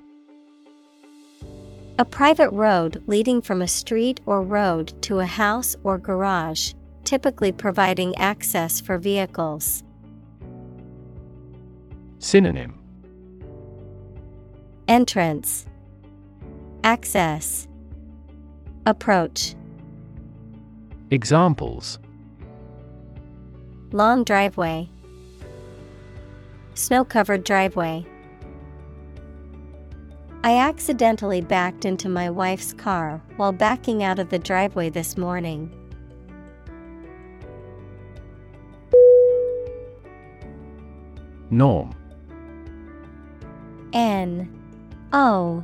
A 1.98 2.06
private 2.06 2.52
road 2.52 3.02
leading 3.08 3.42
from 3.42 3.64
a 3.64 3.68
street 3.68 4.22
or 4.28 4.44
road 4.44 4.94
to 5.02 5.22
a 5.22 5.26
house 5.26 5.76
or 5.84 5.98
garage, 5.98 6.74
typically 7.04 7.52
providing 7.52 8.16
access 8.18 8.80
for 8.80 9.00
vehicles. 9.00 9.84
Synonym. 12.20 12.78
Entrance 14.88 15.66
Access. 16.86 17.68
Approach. 18.86 19.56
Examples. 21.10 21.98
Long 23.92 24.24
driveway. 24.24 24.88
Snow 26.76 27.04
covered 27.04 27.44
driveway. 27.44 28.06
I 30.44 30.58
accidentally 30.60 31.42
backed 31.42 31.86
into 31.86 32.08
my 32.08 32.30
wife's 32.30 32.72
car 32.72 33.20
while 33.38 33.52
backing 33.52 34.04
out 34.04 34.20
of 34.20 34.30
the 34.30 34.38
driveway 34.38 34.92
this 34.92 35.18
morning. 35.18 35.72
Norm. 41.50 41.96
N 43.92 44.48
O 45.12 45.64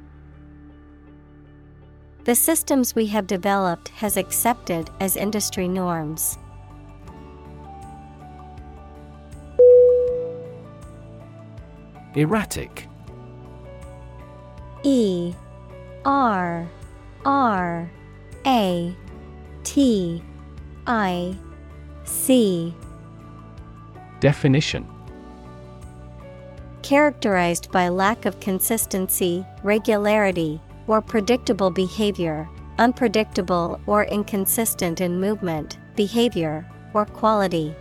The 2.23 2.35
systems 2.35 2.93
we 2.93 3.07
have 3.07 3.25
developed 3.25 3.89
has 3.89 4.15
accepted 4.15 4.91
as 4.99 5.17
industry 5.17 5.67
norms. 5.67 6.37
Erratic. 12.13 12.87
E 14.83 15.33
R 16.05 16.69
R 17.25 17.91
A 18.45 18.95
T 19.63 20.23
I 20.85 21.35
C. 22.03 22.75
Definition. 24.19 24.87
Characterized 26.83 27.71
by 27.71 27.89
lack 27.89 28.25
of 28.25 28.39
consistency, 28.39 29.43
regularity, 29.63 30.61
or 30.91 30.99
predictable 30.99 31.71
behavior, 31.71 32.49
unpredictable 32.77 33.79
or 33.87 34.03
inconsistent 34.03 34.99
in 34.99 35.21
movement, 35.21 35.77
behavior, 35.95 36.69
or 36.93 37.05
quality. 37.05 37.73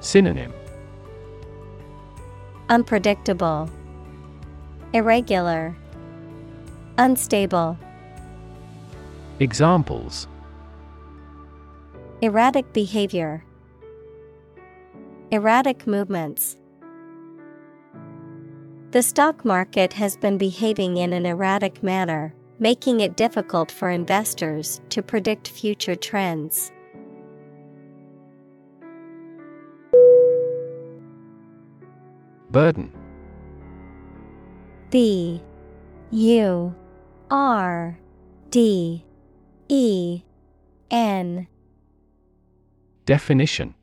Synonym 0.00 0.52
Unpredictable, 2.68 3.70
Irregular, 4.92 5.74
Unstable. 6.98 7.78
Examples 9.40 10.28
Erratic 12.20 12.70
behavior, 12.74 13.42
Erratic 15.30 15.86
movements. 15.86 16.58
The 18.96 19.02
stock 19.02 19.44
market 19.44 19.92
has 19.92 20.16
been 20.16 20.38
behaving 20.38 20.96
in 20.96 21.12
an 21.12 21.26
erratic 21.26 21.82
manner, 21.82 22.32
making 22.58 23.00
it 23.00 23.14
difficult 23.14 23.70
for 23.70 23.90
investors 23.90 24.80
to 24.88 25.02
predict 25.02 25.48
future 25.48 25.94
trends. 25.94 26.72
Burden. 32.50 32.90
B. 34.88 35.42
U. 36.10 36.74
R. 37.30 37.98
D. 38.48 39.04
E. 39.68 40.22
N. 40.90 41.46
Definition. 43.04 43.74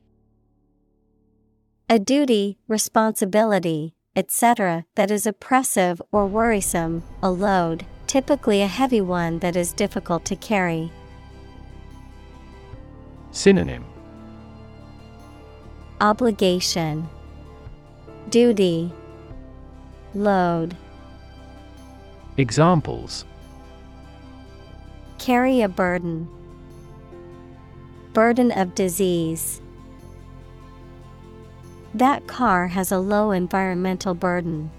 A 1.88 2.00
duty, 2.00 2.58
responsibility, 2.66 3.94
etc., 4.16 4.84
that 4.94 5.10
is 5.10 5.26
oppressive 5.26 6.00
or 6.12 6.26
worrisome, 6.26 7.02
a 7.22 7.30
load, 7.30 7.84
typically 8.06 8.62
a 8.62 8.66
heavy 8.66 9.00
one 9.00 9.38
that 9.40 9.56
is 9.56 9.72
difficult 9.72 10.24
to 10.24 10.36
carry. 10.36 10.90
Synonym 13.30 13.84
Obligation, 16.00 17.08
Duty, 18.28 18.92
Load. 20.14 20.76
Examples 22.36 23.24
Carry 25.18 25.62
a 25.62 25.68
burden. 25.68 26.28
Burden 28.12 28.52
of 28.52 28.74
disease. 28.74 29.60
That 31.94 32.26
car 32.26 32.66
has 32.66 32.90
a 32.90 32.98
low 32.98 33.30
environmental 33.30 34.14
burden. 34.14 34.72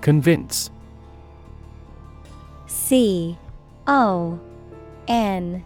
Convince 0.00 0.70
C 2.66 3.38
O 3.86 4.40
N 5.06 5.64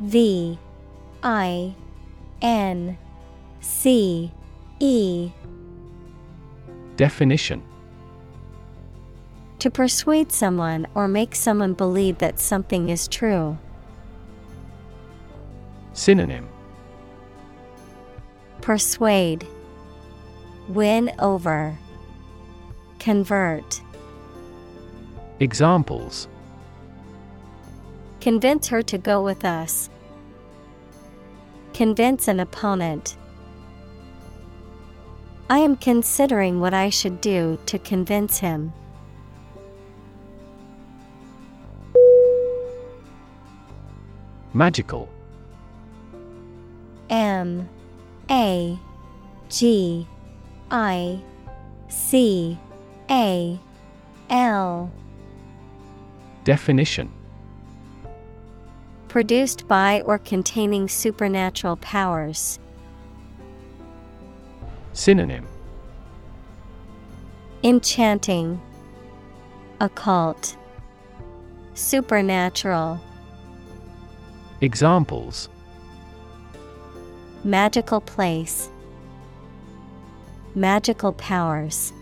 V 0.00 0.58
I 1.22 1.74
N 2.40 2.96
C 3.60 4.32
E 4.78 5.30
Definition 6.96 7.62
To 9.58 9.70
persuade 9.70 10.32
someone 10.32 10.86
or 10.94 11.08
make 11.08 11.34
someone 11.34 11.74
believe 11.74 12.18
that 12.18 12.40
something 12.40 12.88
is 12.88 13.06
true. 13.06 13.58
Synonym 15.92 16.48
Persuade, 18.60 19.46
Win 20.68 21.10
over, 21.18 21.76
Convert. 22.98 23.80
Examples 25.40 26.28
Convince 28.20 28.68
her 28.68 28.82
to 28.82 28.98
go 28.98 29.22
with 29.22 29.44
us. 29.44 29.88
Convince 31.72 32.28
an 32.28 32.38
opponent. 32.38 33.16
I 35.48 35.58
am 35.58 35.76
considering 35.76 36.60
what 36.60 36.74
I 36.74 36.90
should 36.90 37.20
do 37.20 37.58
to 37.66 37.78
convince 37.78 38.38
him. 38.38 38.72
Magical 44.52 45.08
M 47.10 47.68
A 48.30 48.78
G 49.48 50.06
I 50.70 51.20
C 51.88 52.56
A 53.10 53.58
L. 54.30 54.92
Definition. 56.44 57.10
Produced 59.08 59.66
by 59.66 60.02
or 60.02 60.18
containing 60.18 60.88
supernatural 60.88 61.76
powers. 61.76 62.60
Synonym. 64.92 65.46
Enchanting, 67.64 68.60
Occult, 69.80 70.56
Supernatural. 71.74 73.00
Examples 74.60 75.48
Magical 77.44 78.02
place. 78.02 78.68
Magical 80.54 81.14
powers. 81.14 81.94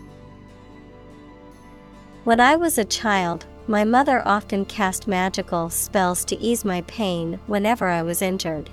When 2.25 2.41
I 2.41 2.57
was 2.57 2.77
a 2.77 2.83
child, 2.83 3.45
my 3.65 3.85
mother 3.85 4.21
often 4.27 4.65
cast 4.65 5.07
magical 5.07 5.69
spells 5.69 6.25
to 6.25 6.37
ease 6.39 6.65
my 6.65 6.81
pain 6.81 7.39
whenever 7.47 7.87
I 7.87 8.01
was 8.01 8.21
injured. 8.21 8.69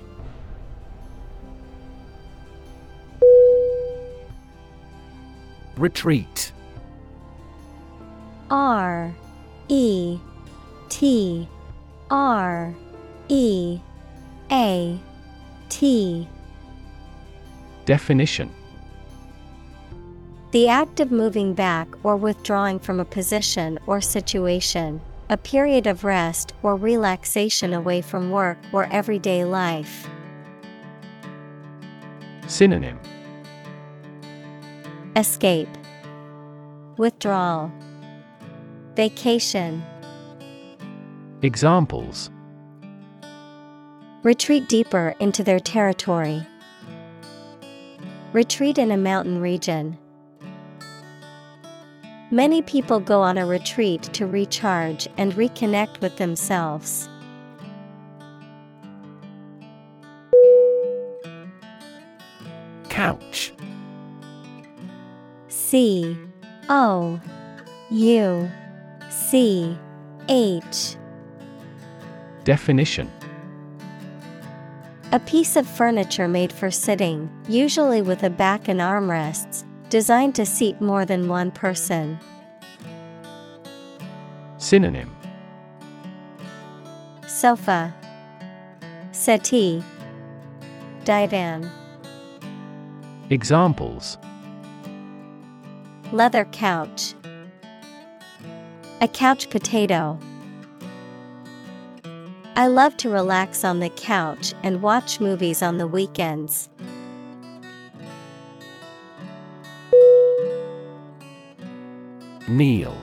Retreat 5.77 6.51
R 8.51 9.15
E 9.69 10.19
T 10.89 11.47
R 12.09 12.75
E 13.29 13.79
A 14.51 14.99
T 15.69 16.27
Definition 17.87 18.53
The 20.51 20.67
act 20.67 20.99
of 20.99 21.09
moving 21.09 21.53
back 21.53 21.87
or 22.03 22.17
withdrawing 22.17 22.79
from 22.79 22.99
a 22.99 23.05
position 23.05 23.79
or 23.87 24.01
situation, 24.01 24.99
a 25.29 25.37
period 25.37 25.87
of 25.87 26.03
rest 26.03 26.53
or 26.63 26.75
relaxation 26.75 27.73
away 27.73 28.01
from 28.01 28.29
work 28.29 28.57
or 28.73 28.91
everyday 28.91 29.45
life. 29.45 30.09
Synonym 32.45 32.99
Escape, 35.15 35.69
Withdrawal, 36.97 37.71
Vacation. 38.97 39.81
Examples 41.41 42.31
Retreat 44.23 44.67
deeper 44.67 45.15
into 45.21 45.41
their 45.41 45.61
territory. 45.61 46.45
Retreat 48.33 48.77
in 48.77 48.91
a 48.91 48.97
mountain 48.97 49.39
region. 49.39 49.97
Many 52.29 52.61
people 52.61 52.99
go 52.99 53.21
on 53.21 53.37
a 53.37 53.45
retreat 53.45 54.03
to 54.13 54.27
recharge 54.27 55.07
and 55.17 55.33
reconnect 55.33 56.01
with 56.01 56.17
themselves. 56.17 57.07
Couch 62.89 63.53
C 65.47 66.17
O 66.67 67.21
U 67.91 68.51
C 69.09 69.77
H 70.27 70.97
Definition 72.43 73.09
A 75.13 75.21
piece 75.21 75.55
of 75.55 75.65
furniture 75.65 76.27
made 76.27 76.51
for 76.51 76.69
sitting, 76.69 77.29
usually 77.47 78.01
with 78.01 78.23
a 78.23 78.29
back 78.29 78.67
and 78.67 78.81
armrests, 78.81 79.63
designed 79.87 80.35
to 80.35 80.45
seat 80.45 80.81
more 80.81 81.05
than 81.05 81.29
one 81.29 81.49
person. 81.49 82.19
Synonym. 84.57 85.15
Sofa. 87.25 87.95
Settee. 89.13 89.81
Divan. 91.05 91.71
Examples. 93.29 94.17
Leather 96.11 96.43
couch. 96.51 97.13
A 98.99 99.07
couch 99.07 99.49
potato 99.49 100.19
I 102.57 102.65
love 102.65 102.97
to 102.97 103.09
relax 103.11 103.63
on 103.63 103.81
the 103.81 103.89
couch 103.89 104.55
and 104.63 104.81
watch 104.81 105.19
movies 105.19 105.61
on 105.61 105.77
the 105.77 105.85
weekends. 105.85 106.69
Kneel 112.47 112.97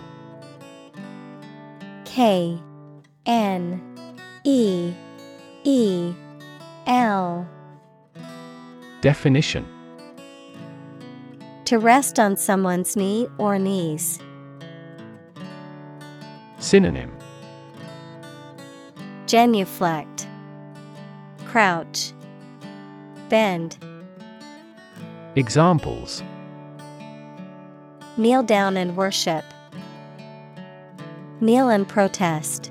K 2.04 2.60
N 3.26 3.80
E 4.42 4.92
E 5.62 6.12
L 6.88 7.48
Definition 9.02 9.68
To 11.66 11.78
rest 11.78 12.18
on 12.18 12.36
someone's 12.36 12.96
knee 12.96 13.28
or 13.38 13.60
knees. 13.60 14.18
Synonym 16.58 17.16
Genuflect 19.26 20.28
Crouch 21.46 22.12
Bend 23.28 23.78
Examples 25.34 26.22
Kneel 28.16 28.42
down 28.42 28.76
and 28.76 28.96
worship. 28.96 29.44
Kneel 31.40 31.68
and 31.68 31.88
protest. 31.88 32.70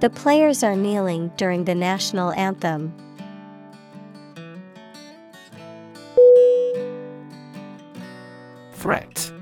The 0.00 0.10
players 0.10 0.62
are 0.62 0.76
kneeling 0.76 1.32
during 1.36 1.64
the 1.64 1.74
national 1.74 2.32
anthem. 2.32 2.94
Threat 8.74 9.32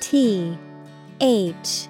T 0.00 0.58
H 1.20 1.89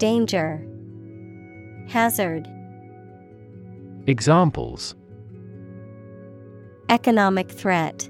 Danger, 0.00 0.66
Hazard, 1.88 2.48
Examples 4.06 4.94
Economic 6.88 7.50
threat, 7.50 8.08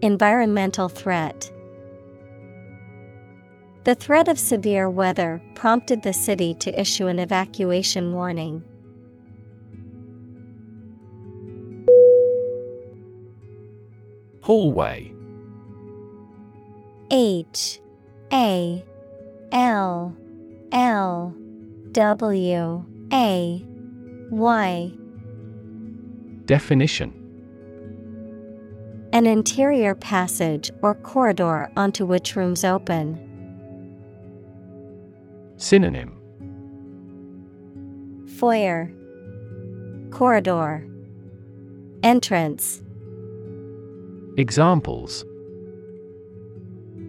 Environmental 0.00 0.88
threat. 0.88 1.52
The 3.84 3.94
threat 3.94 4.28
of 4.28 4.38
severe 4.38 4.88
weather 4.88 5.42
prompted 5.54 6.02
the 6.02 6.14
city 6.14 6.54
to 6.54 6.80
issue 6.80 7.06
an 7.06 7.18
evacuation 7.18 8.14
warning. 8.14 8.64
Hallway 14.40 15.12
H 17.10 17.80
A 18.32 18.82
L 19.52 20.14
L 20.72 21.34
W 21.92 22.84
A 23.12 23.64
Y. 24.30 24.92
Definition. 26.44 27.14
An 29.12 29.26
interior 29.26 29.94
passage 29.94 30.70
or 30.82 30.94
corridor 30.94 31.70
onto 31.76 32.04
which 32.04 32.36
rooms 32.36 32.62
open. 32.62 33.18
Synonym. 35.56 36.14
Foyer. 38.36 38.92
Corridor. 40.10 40.86
Entrance. 42.02 42.82
Examples. 44.36 45.24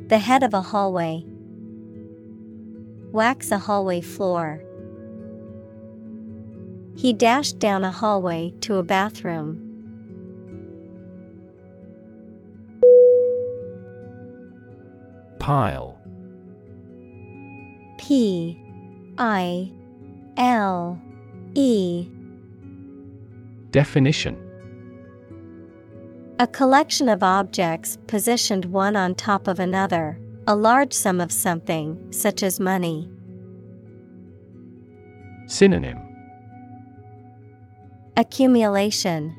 The 0.08 0.18
head 0.18 0.42
of 0.42 0.54
a 0.54 0.62
hallway. 0.62 1.24
Wax 3.12 3.52
a 3.52 3.58
hallway 3.58 4.02
floor. 4.02 4.64
He 6.96 7.14
dashed 7.14 7.60
down 7.60 7.84
a 7.84 7.92
hallway 7.92 8.54
to 8.62 8.76
a 8.76 8.84
bathroom. 8.84 9.66
Pile 15.40 15.98
P 17.98 18.62
I 19.18 19.72
L 20.38 21.02
E 21.56 22.08
Definition 23.72 24.38
A 26.38 26.46
collection 26.46 27.10
of 27.10 27.24
objects 27.24 27.98
positioned 28.08 28.66
one 28.66 28.96
on 28.96 29.16
top 29.16 29.48
of 29.48 29.60
another, 29.60 30.20
a 30.50 30.56
large 30.56 30.94
sum 30.94 31.22
of 31.22 31.32
something, 31.32 32.12
such 32.12 32.42
as 32.42 32.60
money. 32.60 33.08
Synonym 35.46 36.00
Accumulation 38.18 39.36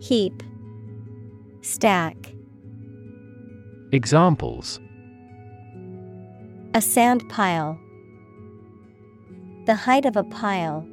Heap 0.00 0.40
Stack 1.62 2.14
Examples 3.90 4.78
A 6.74 6.80
sand 6.80 7.28
pile. 7.28 7.76
The 9.66 9.74
height 9.74 10.06
of 10.06 10.16
a 10.16 10.22
pile. 10.22 10.86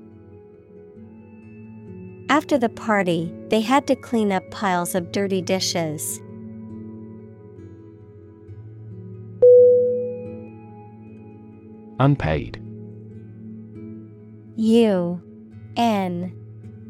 After 2.30 2.58
the 2.58 2.70
party, 2.70 3.32
they 3.50 3.62
had 3.62 3.86
to 3.86 3.96
clean 3.96 4.32
up 4.32 4.50
piles 4.50 4.96
of 4.96 5.12
dirty 5.12 5.44
dishes. 5.44 6.20
Unpaid 12.00 12.62
U 14.58 15.22
N 15.78 16.34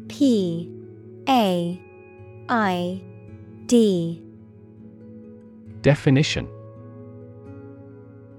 P 0.08 0.70
A 1.28 1.80
I 2.48 3.02
D 3.66 4.22
Definition 5.82 6.48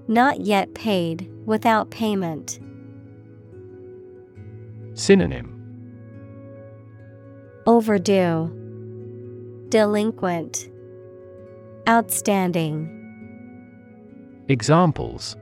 Not 0.06 0.40
yet 0.40 0.74
paid, 0.74 1.30
without 1.46 1.90
payment. 1.90 2.58
Synonym 4.94 5.54
Overdue. 7.66 8.50
Delinquent. 9.68 10.70
Outstanding. 11.86 12.94
Examples 14.48 15.36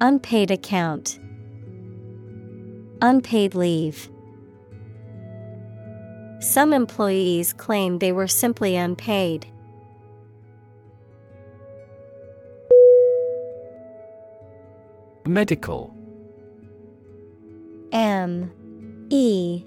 Unpaid 0.00 0.52
account. 0.52 1.18
Unpaid 3.02 3.56
leave. 3.56 4.08
Some 6.38 6.72
employees 6.72 7.52
claim 7.52 7.98
they 7.98 8.12
were 8.12 8.28
simply 8.28 8.76
unpaid. 8.76 9.46
Medical 15.26 15.92
M 17.90 18.52
E 19.10 19.64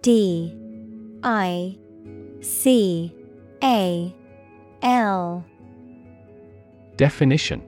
D 0.00 0.56
I 1.22 1.76
C 2.40 3.14
A 3.62 4.14
L 4.82 5.44
Definition 6.96 7.67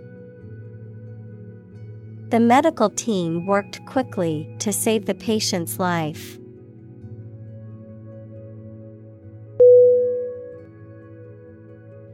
the 2.31 2.39
medical 2.39 2.89
team 2.89 3.45
worked 3.45 3.85
quickly 3.85 4.55
to 4.59 4.71
save 4.71 5.05
the 5.05 5.13
patient's 5.13 5.79
life. 5.79 6.39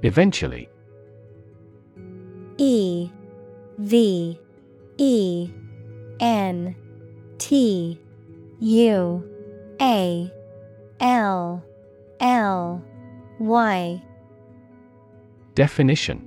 Eventually. 0.01 0.70
E 2.57 3.11
V 3.78 4.39
E 4.97 5.49
N 6.20 6.76
T 7.38 7.99
U 8.59 9.24
A 9.80 10.32
L 10.99 11.63
L 12.20 12.84
Y. 13.38 14.03
Definition 15.53 16.26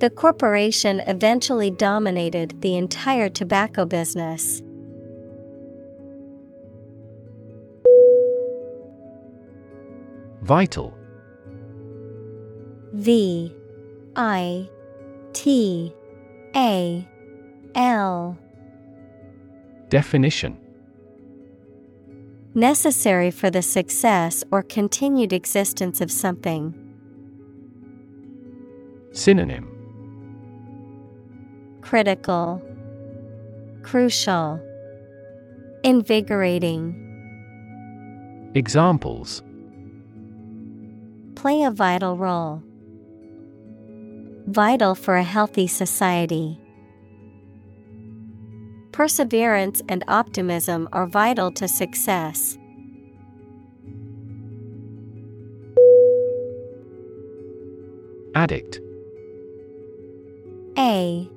The 0.00 0.10
corporation 0.10 1.00
eventually 1.06 1.70
dominated 1.70 2.60
the 2.60 2.76
entire 2.76 3.28
tobacco 3.28 3.86
business. 3.86 4.60
Vital 10.42 10.92
V 12.92 13.54
I 14.14 14.68
T 15.32 15.94
A 16.54 17.08
L 17.74 18.38
Definition 19.88 20.58
Necessary 22.54 23.30
for 23.30 23.50
the 23.50 23.62
success 23.62 24.44
or 24.50 24.62
continued 24.62 25.32
existence 25.32 26.00
of 26.00 26.10
something. 26.10 26.74
Synonym 29.12 29.73
Critical, 31.84 32.62
Crucial, 33.82 34.58
Invigorating. 35.82 37.02
Examples 38.54 39.42
Play 41.34 41.62
a 41.62 41.70
vital 41.70 42.16
role. 42.16 42.62
Vital 44.46 44.94
for 44.94 45.16
a 45.16 45.22
healthy 45.22 45.66
society. 45.66 46.58
Perseverance 48.92 49.82
and 49.86 50.02
optimism 50.08 50.88
are 50.90 51.06
vital 51.06 51.52
to 51.52 51.68
success. 51.68 52.56
Addict 58.34 58.80
A 60.78 61.28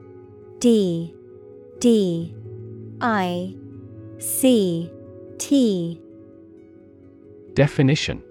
D 0.59 1.13
D 1.79 2.33
I 2.99 3.55
C 4.17 4.91
T. 5.37 6.01
Definition. 7.53 8.23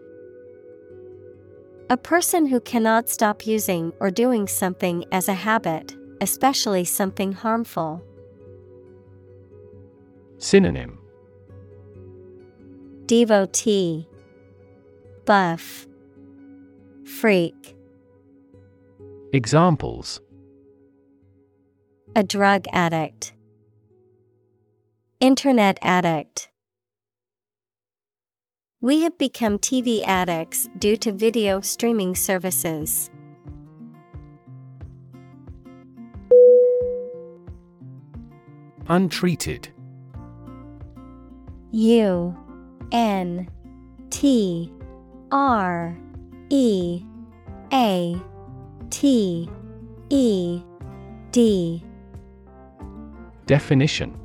A 1.88 1.96
person 1.96 2.46
who 2.46 2.60
cannot 2.60 3.08
stop 3.08 3.46
using 3.46 3.92
or 4.00 4.10
doing 4.10 4.48
something 4.48 5.04
as 5.12 5.28
a 5.28 5.34
habit, 5.34 5.94
especially 6.20 6.84
something 6.84 7.30
harmful. 7.30 8.02
Synonym. 10.38 10.98
Devotee. 13.06 14.08
Buff. 15.24 15.86
Freak. 17.04 17.76
Examples 19.32 20.20
A 22.16 22.22
drug 22.22 22.64
addict. 22.72 23.34
Internet 25.20 25.78
addict. 25.82 26.48
We 28.80 29.02
have 29.02 29.18
become 29.18 29.58
TV 29.58 30.02
addicts 30.02 30.66
due 30.78 30.96
to 30.96 31.12
video 31.12 31.60
streaming 31.60 32.14
services. 32.14 33.10
Untreated. 38.88 39.68
U 41.70 42.34
N 42.92 43.46
T 44.08 44.72
R 45.30 45.94
E 46.48 47.04
A 47.74 48.16
T 48.88 49.50
E 50.08 50.62
D 51.30 51.85
Definition 53.46 54.18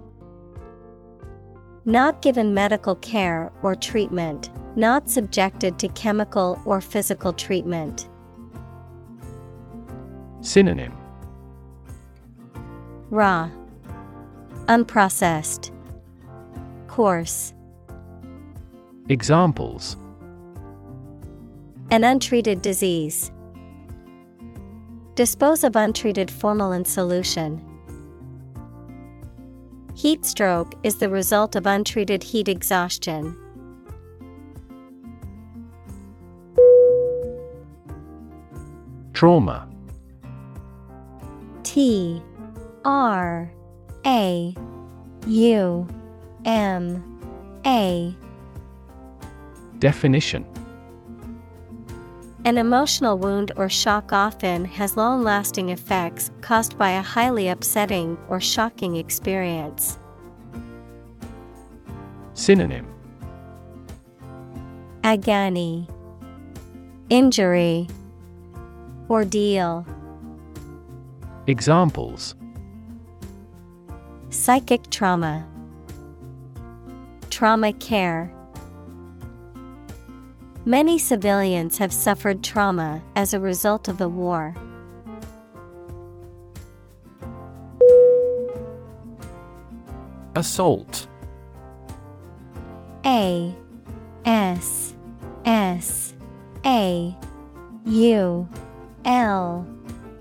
Not 1.86 2.24
given 2.24 2.55
medical 2.55 2.95
care 2.95 3.51
or 3.61 3.76
treatment, 3.76 4.49
not 4.76 5.11
subjected 5.11 5.78
to 5.78 5.88
chemical 5.89 6.59
or 6.65 6.82
physical 6.82 7.32
treatment. 7.32 8.09
Synonym 10.41 10.97
Raw, 13.11 13.51
Unprocessed, 14.65 15.69
Coarse. 16.88 17.53
Examples 19.07 19.97
An 21.91 22.03
untreated 22.03 22.63
disease. 22.63 23.32
Dispose 25.13 25.63
of 25.63 25.76
untreated 25.76 26.32
formalin 26.32 26.86
solution. 26.86 27.63
Heat 30.02 30.26
stroke 30.26 30.74
is 30.82 30.95
the 30.95 31.10
result 31.10 31.56
of 31.56 31.68
untreated 31.68 32.24
heat 32.24 32.47
exhaustion. 32.47 33.38
Trauma. 39.14 39.70
T 41.62 42.20
R 42.84 43.54
A 44.04 44.56
U 45.28 45.88
M 46.45 47.22
A. 47.68 48.16
Definition 49.78 50.47
An 52.43 52.57
emotional 52.57 53.19
wound 53.19 53.51
or 53.55 53.69
shock 53.69 54.11
often 54.11 54.65
has 54.65 54.97
long 54.97 55.23
lasting 55.23 55.69
effects 55.69 56.31
caused 56.41 56.75
by 56.75 56.89
a 56.89 57.01
highly 57.01 57.49
upsetting 57.49 58.17
or 58.29 58.39
shocking 58.39 58.95
experience. 58.95 59.99
Synonym 62.33 62.87
Agony, 65.03 65.87
Injury, 67.09 67.87
Ordeal, 69.07 69.85
Examples 71.45 72.33
Psychic 74.31 74.89
trauma, 74.89 75.47
Trauma 77.29 77.71
care. 77.73 78.33
Many 80.66 80.99
civilians 80.99 81.80
have 81.80 81.91
suffered 81.91 82.43
trauma 82.43 83.01
as 83.16 83.34
a 83.34 83.39
result 83.39 83.88
of 83.88 83.97
the 83.97 84.07
war. 84.07 84.55
Assault. 90.36 91.07
A 93.03 93.55
S 94.24 94.93
S 95.45 96.14
A 96.64 97.18
U 97.86 98.47
L 99.05 99.68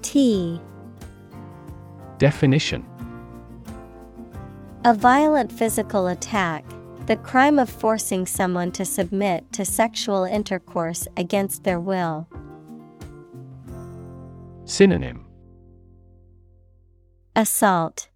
T. 0.01 0.59
Definition. 2.17 2.87
A 4.87 4.95
violent 4.95 5.53
physical 5.53 6.07
attack 6.07 6.65
the 7.11 7.17
crime 7.17 7.59
of 7.59 7.69
forcing 7.69 8.25
someone 8.25 8.71
to 8.71 8.85
submit 8.85 9.53
to 9.53 9.65
sexual 9.65 10.23
intercourse 10.23 11.09
against 11.17 11.65
their 11.65 11.81
will. 11.81 12.29
Synonym 14.65 15.27
Assault, 17.35 18.09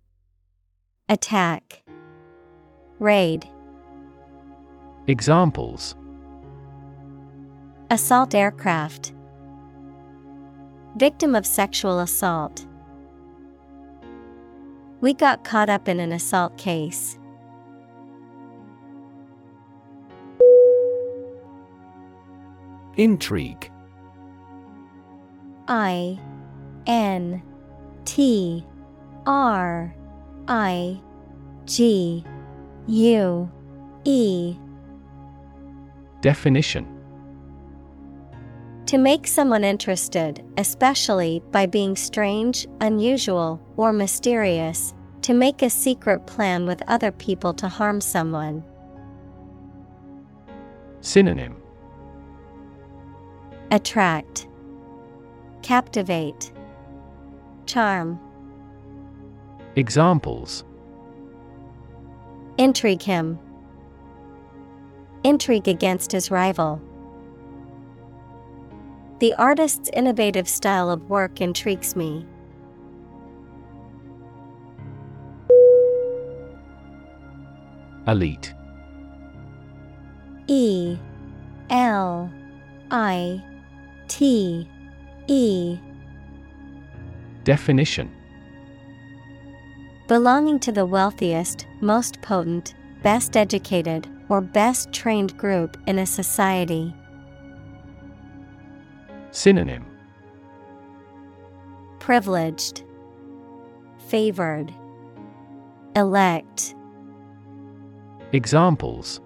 Attack, 1.09 1.83
Raid, 3.01 3.49
Examples 5.09 5.97
Assault 7.91 8.33
aircraft, 8.33 9.13
Victim 10.95 11.35
of 11.35 11.45
sexual 11.45 11.99
assault. 11.99 12.65
We 15.01 15.15
got 15.15 15.43
caught 15.43 15.69
up 15.69 15.89
in 15.89 15.99
an 15.99 16.13
assault 16.13 16.57
case. 16.57 17.19
Intrigue. 22.97 23.71
I 25.67 26.19
N 26.87 27.43
T 28.05 28.65
R 29.27 29.95
I 30.47 31.01
G 31.65 32.25
U 32.87 33.51
E. 34.05 34.57
Definition. 36.21 36.87
To 38.87 38.99
make 38.99 39.27
someone 39.27 39.65
interested, 39.65 40.45
especially 40.59 41.43
by 41.51 41.67
being 41.67 41.97
strange, 41.97 42.67
unusual, 42.81 43.61
or 43.77 43.93
mysterious, 43.93 44.95
to 45.23 45.33
make 45.33 45.63
a 45.63 45.71
secret 45.71 46.27
plan 46.27 46.67
with 46.67 46.83
other 46.87 47.11
people 47.11 47.55
to 47.55 47.69
harm 47.69 48.01
someone. 48.01 48.63
Synonym 51.01 51.64
Attract, 53.71 54.47
Captivate, 55.63 56.53
Charm, 57.67 58.21
Examples 59.77 60.65
Intrigue 62.57 63.03
him. 63.03 63.39
Intrigue 65.25 65.67
against 65.67 66.13
his 66.13 66.31
rival. 66.31 66.81
The 69.19 69.35
artist's 69.35 69.91
innovative 69.93 70.49
style 70.49 70.89
of 70.89 71.11
work 71.11 71.41
intrigues 71.41 71.97
me. 71.97 72.25
Elite 78.07 78.55
E 80.47 80.97
L 81.71 82.31
I 82.91 83.43
T 84.09 84.69
E 85.27 85.79
Definition 87.45 88.11
Belonging 90.07 90.59
to 90.61 90.73
the 90.73 90.85
wealthiest, 90.85 91.67
most 91.81 92.21
potent, 92.21 92.75
best 93.03 93.37
educated, 93.37 94.07
or 94.29 94.41
best 94.41 94.93
trained 94.93 95.37
group 95.39 95.77
in 95.87 95.99
a 95.99 96.07
society. 96.07 96.95
Synonym 99.31 99.87
Privileged, 102.01 102.85
Favored, 104.09 104.73
Elect. 105.97 106.75
Examples 108.33 109.21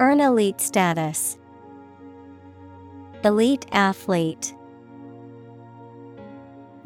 Earn 0.00 0.20
elite 0.20 0.60
status. 0.60 1.38
Elite 3.22 3.66
athlete. 3.72 4.54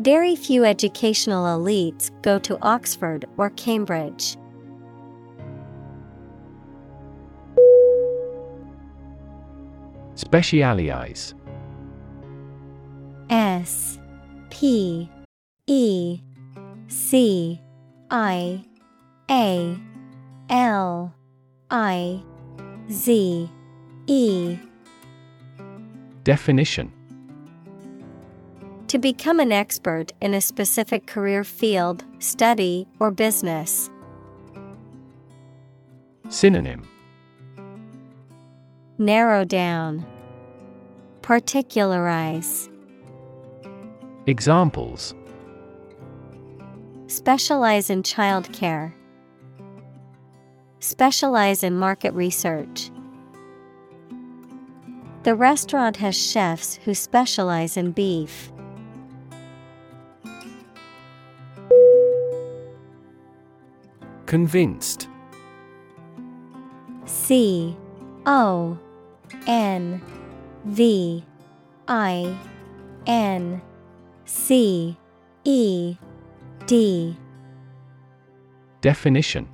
Very 0.01 0.35
few 0.35 0.65
educational 0.65 1.47
elites 1.59 2.11
go 2.23 2.39
to 2.41 2.59
Oxford 2.61 3.27
or 3.37 3.51
Cambridge. 3.51 4.37
Specialize 10.17 11.35
S 13.31 13.99
P 14.51 15.09
E 15.67 16.21
C 16.89 17.61
I 18.11 18.65
A 19.31 19.79
L 20.51 21.15
I 21.71 22.23
Z 22.91 23.51
E 24.07 24.59
Definition 26.25 26.91
To 28.89 28.99
become 28.99 29.41
an 29.41 29.53
expert 29.53 30.11
in 30.23 30.33
a 30.33 30.41
specific 30.41 31.07
career 31.07 31.45
field, 31.45 32.03
study, 32.19 32.89
or 32.99 33.11
business. 33.11 33.91
Synonym 36.31 36.89
Narrow 38.97 39.45
down. 39.45 40.07
Particularize. 41.21 42.71
Examples 44.27 45.15
Specialize 47.07 47.91
in 47.91 48.03
childcare. 48.03 48.95
Specialize 50.81 51.63
in 51.63 51.77
market 51.77 52.15
research. 52.15 52.91
The 55.25 55.35
restaurant 55.35 55.97
has 55.97 56.15
chefs 56.15 56.75
who 56.85 56.93
specialize 56.93 57.79
in 57.79 57.93
beef. 57.93 58.53
Convinced. 64.27 65.09
C 67.07 67.75
O 68.27 68.79
N 69.47 70.03
V 70.67 71.25
I 71.89 72.37
N 73.07 73.63
C 74.27 74.95
E 75.45 75.97
D. 76.67 77.17
Definition. 78.83 79.49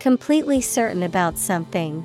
Completely 0.00 0.60
certain 0.60 1.04
about 1.04 1.38
something, 1.38 2.04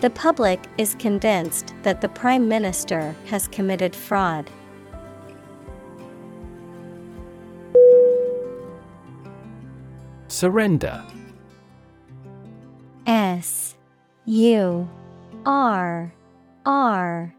The 0.00 0.08
public 0.08 0.60
is 0.78 0.94
convinced 0.94 1.74
that 1.82 2.00
the 2.00 2.08
Prime 2.08 2.48
Minister 2.48 3.14
has 3.26 3.46
committed 3.48 3.94
fraud. 3.94 4.50
Surrender. 10.28 11.04
S 13.06 13.76
U 14.24 14.88
R 15.44 16.14
R 16.64 17.34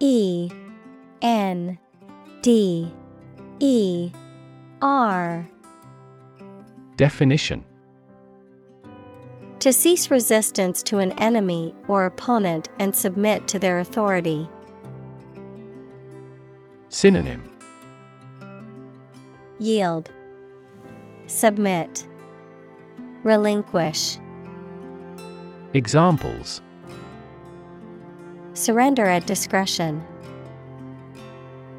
E 0.00 0.50
N 1.20 1.78
D 2.40 2.90
E 3.60 4.10
R. 4.80 5.46
Definition 6.96 7.62
To 9.60 9.72
cease 9.72 10.10
resistance 10.10 10.82
to 10.84 10.98
an 10.98 11.12
enemy 11.12 11.74
or 11.88 12.04
opponent 12.06 12.68
and 12.78 12.94
submit 12.94 13.48
to 13.48 13.58
their 13.58 13.78
authority. 13.78 14.48
Synonym 16.88 17.50
Yield, 19.58 20.10
Submit, 21.26 22.06
Relinquish. 23.22 24.18
Examples 25.74 26.60
Surrender 28.52 29.06
at 29.06 29.26
discretion. 29.26 30.04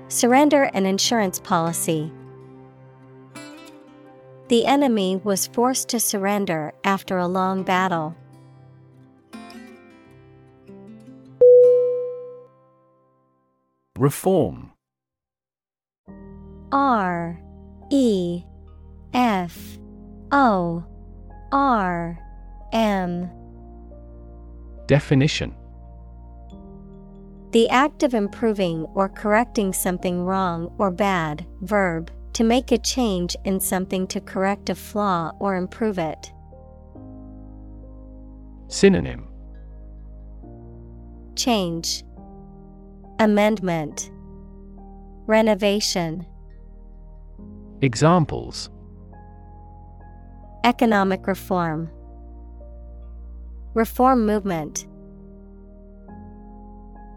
Surrender 0.10 0.64
an 0.74 0.86
insurance 0.86 1.40
policy. 1.40 2.12
The 4.50 4.66
enemy 4.66 5.18
was 5.18 5.48
forced 5.48 5.90
to 5.90 6.00
surrender 6.00 6.74
after 6.86 7.18
a 7.18 7.28
long 7.28 7.64
battle. 7.64 8.16
Reform. 13.98 14.72
R 16.72 17.42
E 17.90 18.44
F 19.14 19.78
O 20.32 20.86
R 21.52 22.20
M. 22.72 23.30
Definition. 24.86 25.54
The 27.52 27.68
act 27.70 28.04
of 28.04 28.14
improving 28.14 28.86
or 28.94 29.10
correcting 29.10 29.74
something 29.74 30.24
wrong 30.24 30.74
or 30.78 30.92
bad, 30.92 31.46
verb, 31.62 32.12
to 32.38 32.44
make 32.44 32.72
a 32.72 32.78
change 32.78 33.36
in 33.46 33.60
something 33.60 34.06
to 34.06 34.22
correct 34.22 34.70
a 34.70 34.76
flaw 34.76 35.32
or 35.40 35.56
improve 35.56 35.98
it. 35.98 36.32
Synonym 38.68 39.28
Change, 41.36 42.04
Amendment, 43.18 44.12
Renovation. 45.26 46.28
Examples 47.82 48.70
Economic 50.64 51.26
reform, 51.26 51.90
Reform 53.74 54.28
movement. 54.28 54.87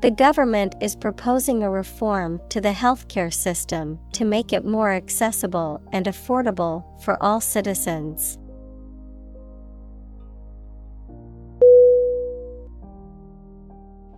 The 0.01 0.11
government 0.11 0.77
is 0.81 0.97
proposing 0.97 1.63
a 1.63 1.71
reform 1.71 2.41
to 2.49 2.61
the 2.63 2.71
healthcare 2.71 3.33
system 3.33 3.99
to 4.13 4.25
make 4.25 4.51
it 4.51 4.65
more 4.65 4.91
accessible 4.91 5.83
and 5.93 6.07
affordable 6.07 6.85
for 7.03 7.23
all 7.23 7.39
citizens. 7.39 8.39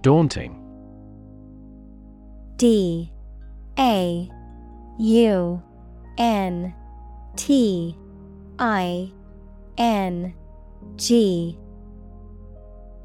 Daunting. 0.03 0.59
D. 2.57 3.13
A. 3.77 4.31
U. 5.01 5.63
N. 6.17 6.75
T. 7.35 7.99
I. 8.61 9.11
N. 9.79 10.33
G. 10.95 11.59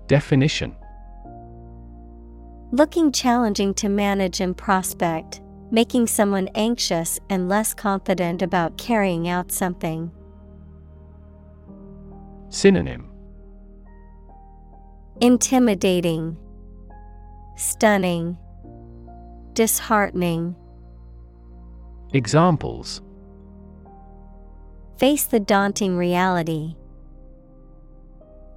Definition 0.06 0.76
Looking 2.72 3.14
challenging 3.14 3.74
to 3.76 3.88
manage 3.88 4.42
and 4.42 4.56
prospect, 4.56 5.40
making 5.72 6.08
someone 6.08 6.50
anxious 6.54 7.18
and 7.30 7.48
less 7.48 7.74
confident 7.74 8.42
about 8.42 8.78
carrying 8.78 9.30
out 9.30 9.54
something. 9.54 10.12
Synonym 12.50 13.10
Intimidating, 15.22 16.38
Stunning, 17.56 18.38
Disheartening. 19.54 20.56
Examples 22.14 23.02
Face 24.98 25.24
the 25.24 25.40
daunting 25.40 25.96
reality. 25.96 26.76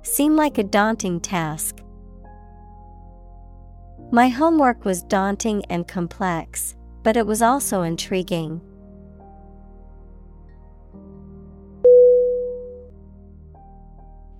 Seem 0.03 0.35
like 0.35 0.59
a 0.59 0.65
daunting 0.65 1.21
task. 1.21 1.81
My 4.13 4.29
homework 4.29 4.85
was 4.85 5.03
daunting 5.03 5.65
and 5.67 5.87
complex, 5.87 6.75
but 7.05 7.17
it 7.17 7.27
was 7.27 7.43
also 7.43 7.83
intriguing. 7.83 8.61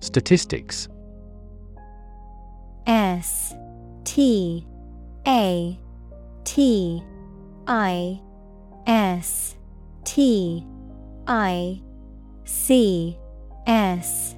Statistics. 0.01 0.89
S 2.85 3.55
T 4.03 4.67
A 5.25 5.79
T 6.43 7.01
I 7.65 8.19
S 8.87 9.55
T 10.03 10.67
I 11.27 11.81
C 12.43 13.17
S. 13.67 14.35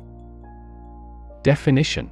Definition 1.41 2.11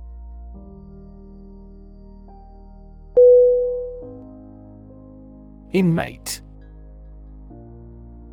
Inmate. 5.73 6.41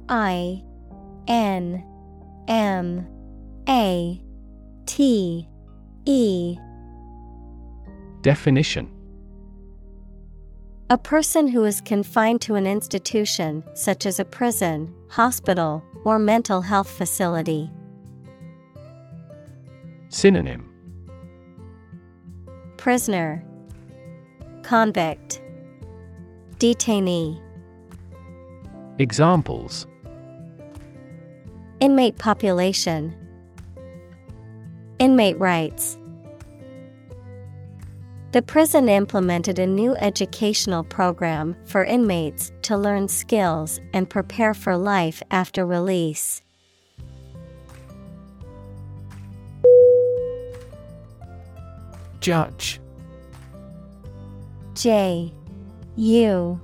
I 0.09 0.63
N 1.27 1.85
M 2.49 3.07
A 3.69 4.23
T 4.87 5.49
E. 6.07 6.59
Definition. 8.23 8.91
A 10.91 10.97
person 10.97 11.49
who 11.49 11.65
is 11.65 11.83
confined 11.83 12.41
to 12.41 12.55
an 12.55 12.67
institution, 12.67 13.63
such 13.75 14.07
as 14.07 14.19
a 14.19 14.25
prison, 14.25 14.93
hospital, 15.11 15.85
or 16.05 16.19
mental 16.19 16.63
health 16.63 16.91
facility. 16.91 17.71
Synonym. 20.09 20.65
Prisoner, 22.79 23.45
Convict, 24.63 25.43
Detainee. 26.59 27.41
Examples 28.99 29.87
Inmate 31.79 32.19
population, 32.19 33.15
Inmate 34.99 35.39
rights. 35.39 35.97
The 38.33 38.43
prison 38.43 38.89
implemented 38.89 39.61
a 39.61 39.67
new 39.69 39.95
educational 39.97 40.83
program 40.83 41.55
for 41.65 41.85
inmates 41.85 42.51
to 42.63 42.77
learn 42.77 43.07
skills 43.07 43.81
and 43.95 44.11
prepare 44.11 44.53
for 44.53 44.77
life 44.77 45.23
after 45.31 45.65
release. 45.65 46.43
Judge 52.21 52.81
J 54.75 55.33
U 55.99 56.61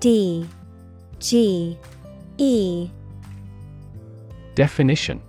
D 0.00 0.44
G 1.20 1.78
E. 2.36 2.90
Definition. 4.56 5.22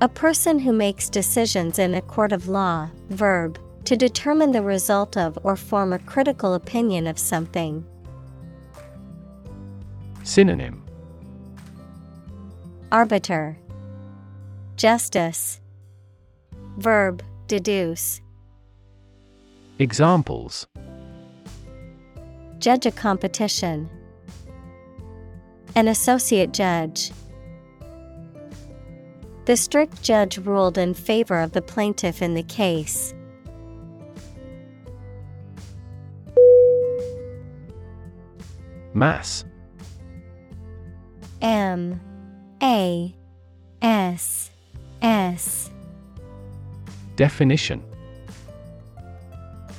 A 0.00 0.08
person 0.08 0.58
who 0.58 0.72
makes 0.72 1.08
decisions 1.08 1.78
in 1.78 1.94
a 1.94 2.02
court 2.02 2.32
of 2.32 2.48
law, 2.48 2.90
verb, 3.10 3.60
to 3.84 3.96
determine 3.96 4.50
the 4.50 4.60
result 4.60 5.16
of 5.16 5.38
or 5.44 5.54
form 5.54 5.92
a 5.92 6.00
critical 6.00 6.54
opinion 6.54 7.06
of 7.06 7.16
something. 7.16 7.86
Synonym. 10.24 10.84
Arbiter, 12.90 13.56
Justice, 14.74 15.60
Verb, 16.76 17.22
deduce, 17.46 18.20
Examples 19.78 20.66
Judge 22.62 22.86
a 22.86 22.92
competition, 22.92 23.90
An 25.74 25.88
associate 25.88 26.52
judge. 26.52 27.10
The 29.46 29.56
strict 29.56 30.00
judge 30.00 30.38
ruled 30.38 30.78
in 30.78 30.94
favor 30.94 31.40
of 31.40 31.50
the 31.50 31.60
plaintiff 31.60 32.22
in 32.22 32.34
the 32.34 32.44
case. 32.44 33.14
Mass. 38.94 39.44
M. 41.40 42.00
A. 42.62 43.12
S. 43.82 44.52
S. 45.02 45.68
Definition 47.16 47.82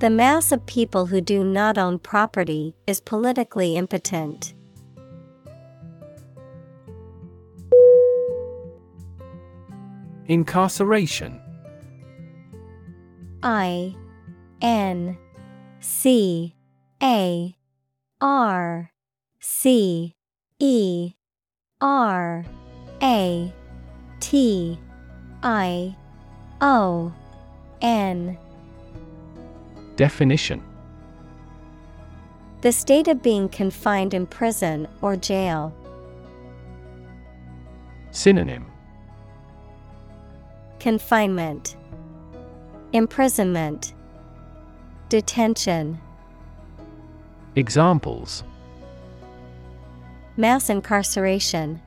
The 0.00 0.08
mass 0.08 0.50
of 0.50 0.64
people 0.64 1.04
who 1.04 1.20
do 1.20 1.44
not 1.44 1.76
own 1.76 1.98
property 1.98 2.74
is 2.86 3.02
politically 3.02 3.76
impotent. 3.76 4.54
Incarceration 10.24 11.38
I 13.42 13.94
N 14.62 15.18
C 15.80 16.54
A 17.02 17.54
R 18.22 18.90
C 19.38 20.16
E 20.60 21.12
R 21.82 22.46
A 23.02 23.52
T 24.20 24.78
I 25.42 25.94
O 26.62 27.12
N 27.82 28.38
Definition 30.00 30.62
The 32.62 32.72
state 32.72 33.06
of 33.06 33.22
being 33.22 33.50
confined 33.50 34.14
in 34.14 34.26
prison 34.26 34.88
or 35.02 35.14
jail. 35.14 35.74
Synonym 38.10 38.64
Confinement, 40.78 41.76
Imprisonment, 42.94 43.92
Detention. 45.10 46.00
Examples 47.56 48.42
Mass 50.38 50.70
incarceration, 50.70 51.78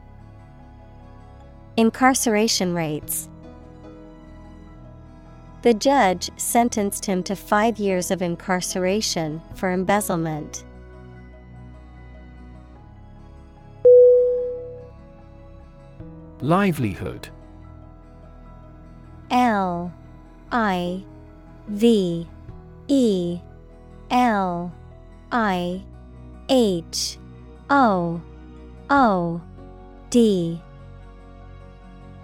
Incarceration 1.78 2.76
rates. 2.76 3.28
The 5.64 5.74
judge 5.74 6.30
sentenced 6.36 7.06
him 7.06 7.24
to 7.24 7.38
five 7.38 7.80
years 7.80 8.12
of 8.12 8.22
incarceration 8.22 9.42
for 9.56 9.72
embezzlement. 9.72 10.66
Livelihood. 16.42 17.30
L 19.32 19.94
I 20.52 21.02
V 21.70 22.28
E 22.90 23.40
L 24.12 24.70
I 25.32 25.82
H 26.50 27.18
O 27.70 28.22
O 28.90 29.42
D. 30.10 30.62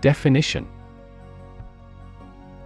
Definition 0.02 0.68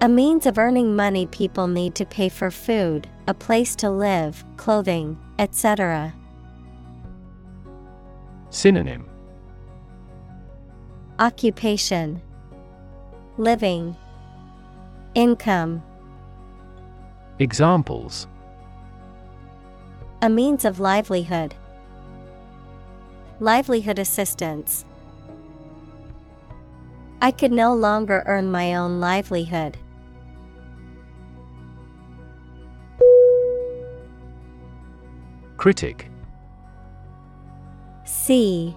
A 0.03 0.09
means 0.09 0.45
of 0.45 0.57
earning 0.57 0.97
money 0.97 1.27
people 1.27 1.65
need 1.65 1.95
to 1.95 2.05
pay 2.05 2.27
for 2.27 2.51
food, 2.51 3.07
a 3.25 3.33
place 3.33 3.73
to 3.77 3.89
live, 3.89 4.43
clothing, 4.57 5.17
etc. 5.39 6.13
Synonym 8.49 9.07
Occupation 11.19 12.21
Living 13.37 13.95
Income 15.15 15.81
Examples 17.39 18.27
A 20.21 20.29
means 20.29 20.65
of 20.65 20.81
livelihood. 20.81 21.55
Livelihood 23.39 23.99
assistance. 23.99 24.83
I 27.21 27.31
could 27.31 27.53
no 27.53 27.73
longer 27.73 28.21
earn 28.25 28.51
my 28.51 28.75
own 28.75 28.99
livelihood. 28.99 29.77
Critic. 35.63 36.09
C 38.03 38.75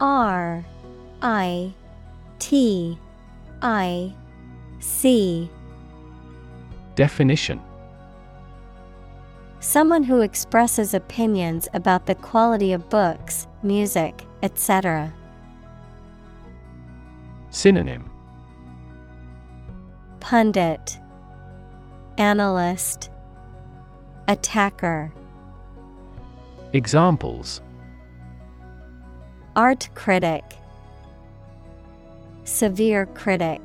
R 0.00 0.64
I 1.20 1.74
T 2.38 2.96
I 3.60 4.14
C. 4.78 5.50
Definition. 6.94 7.60
Someone 9.58 10.04
who 10.04 10.20
expresses 10.20 10.94
opinions 10.94 11.66
about 11.74 12.06
the 12.06 12.14
quality 12.14 12.72
of 12.72 12.88
books, 12.88 13.48
music, 13.64 14.22
etc. 14.44 15.12
Synonym. 17.50 18.08
Pundit 20.20 21.00
Analyst 22.16 23.10
Attacker 24.28 25.12
Examples. 26.74 27.62
Art 29.56 29.88
critic. 29.94 30.44
Severe 32.44 33.06
critic. 33.06 33.62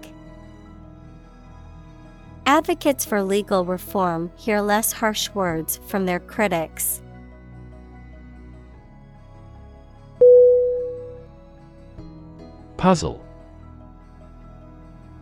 Advocates 2.46 3.04
for 3.04 3.22
legal 3.22 3.66
reform 3.66 4.32
hear 4.38 4.62
less 4.62 4.94
harsh 4.94 5.30
words 5.32 5.82
from 5.88 6.06
their 6.06 6.22
critics. 6.22 7.02
Puzzle. 12.78 13.22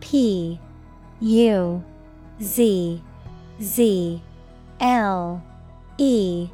P 0.00 0.60
U 1.20 1.84
Z 2.40 3.02
Z 3.60 4.22
L 4.80 5.42
E 5.98 6.48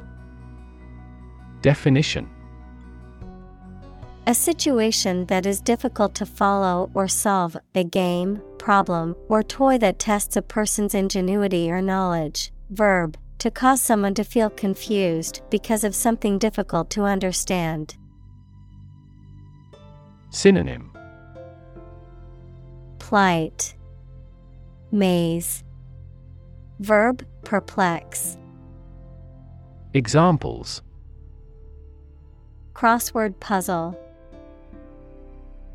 Definition 1.61 2.29
A 4.27 4.33
situation 4.33 5.25
that 5.25 5.45
is 5.45 5.59
difficult 5.59 6.15
to 6.15 6.25
follow 6.25 6.89
or 6.93 7.07
solve, 7.07 7.57
a 7.75 7.83
game, 7.83 8.41
problem, 8.57 9.15
or 9.27 9.43
toy 9.43 9.77
that 9.79 9.99
tests 9.99 10.37
a 10.37 10.41
person's 10.41 10.95
ingenuity 10.95 11.69
or 11.69 11.81
knowledge. 11.81 12.51
Verb, 12.69 13.17
to 13.39 13.51
cause 13.51 13.81
someone 13.81 14.13
to 14.13 14.23
feel 14.23 14.49
confused 14.49 15.41
because 15.49 15.83
of 15.83 15.95
something 15.95 16.37
difficult 16.37 16.89
to 16.91 17.03
understand. 17.03 17.95
Synonym 20.29 20.91
Plight, 22.99 23.75
Maze, 24.91 25.63
Verb, 26.79 27.25
perplex. 27.43 28.37
Examples 29.93 30.83
Crossword 32.79 33.37
puzzle, 33.41 33.99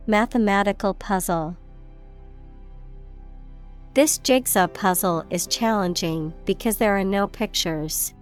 Mathematical 0.06 0.94
puzzle. 0.94 1.54
This 3.92 4.16
jigsaw 4.16 4.68
puzzle 4.68 5.22
is 5.28 5.46
challenging 5.46 6.32
because 6.46 6.78
there 6.78 6.96
are 6.96 7.04
no 7.04 7.26
pictures. 7.26 8.14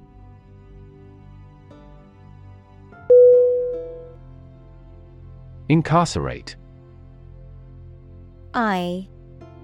Incarcerate 5.68 6.56
I 8.52 9.06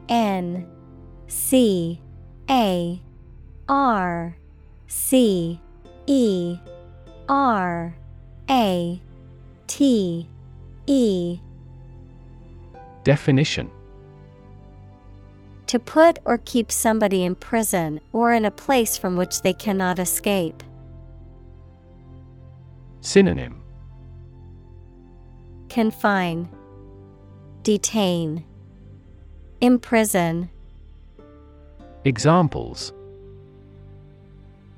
N 0.09 0.65
C 1.27 2.01
A 2.49 3.03
R 3.69 4.37
C 4.87 5.61
E 6.07 6.57
R 7.29 7.97
A 8.49 9.03
T 9.69 10.27
E 10.87 11.39
Definition 13.05 13.71
To 15.69 15.79
put 15.79 16.19
or 16.25 16.39
keep 16.39 16.73
somebody 16.73 17.23
in 17.23 17.37
prison 17.37 18.01
or 18.13 18.33
in 18.33 18.45
a 18.45 18.51
place 18.51 18.97
from 18.97 19.17
which 19.17 19.43
they 19.43 19.53
cannot 19.53 19.99
escape. 19.99 20.63
Synonym 23.03 23.63
Confine, 25.69 26.49
Detain, 27.63 28.45
Imprison. 29.61 30.49
Examples 32.05 32.93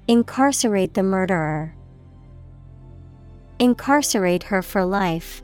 Incarcerate 0.09 0.95
the 0.95 1.05
murderer. 1.05 1.75
Incarcerate 3.61 4.45
her 4.45 4.63
for 4.63 4.87
life. 4.87 5.43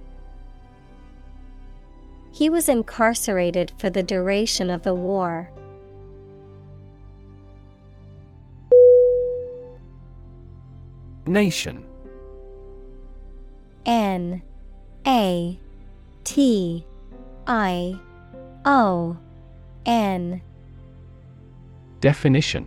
He 2.32 2.48
was 2.48 2.66
incarcerated 2.66 3.72
for 3.76 3.90
the 3.90 4.02
duration 4.02 4.70
of 4.70 4.84
the 4.84 4.94
war. 4.94 5.50
Nation 11.26 11.84
N 13.84 14.40
A 15.06 15.58
T 16.24 16.86
I 17.46 18.00
O 18.64 19.18
N 19.84 20.40
Definition 22.00 22.66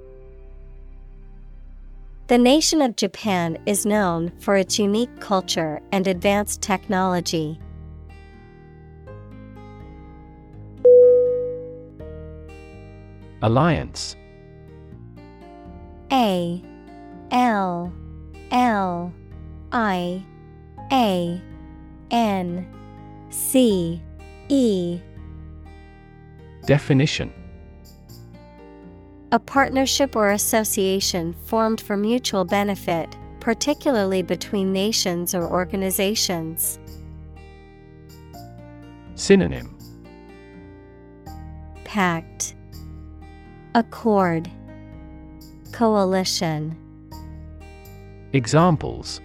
The 2.31 2.37
nation 2.37 2.81
of 2.81 2.95
Japan 2.95 3.57
is 3.65 3.85
known 3.85 4.31
for 4.39 4.55
its 4.55 4.79
unique 4.79 5.19
culture 5.19 5.81
and 5.91 6.07
advanced 6.07 6.61
technology. 6.61 7.59
Alliance. 13.41 14.15
A 16.13 16.63
L 17.31 17.91
L 18.51 19.13
I 19.73 20.23
A 20.89 21.41
N 22.11 22.65
C 23.29 24.01
E. 24.47 25.01
Definition 26.65 27.40
A 29.33 29.39
partnership 29.39 30.17
or 30.17 30.31
association 30.31 31.33
formed 31.45 31.79
for 31.79 31.95
mutual 31.95 32.43
benefit, 32.43 33.15
particularly 33.39 34.21
between 34.21 34.73
nations 34.73 35.33
or 35.33 35.49
organizations. 35.49 36.77
Synonym. 39.15 39.77
Pact. 41.85 42.55
Accord. 43.73 44.51
Coalition. 45.71 46.75
Examples. 48.33 49.21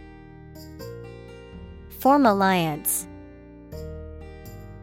Form 1.98 2.26
alliance. 2.26 3.08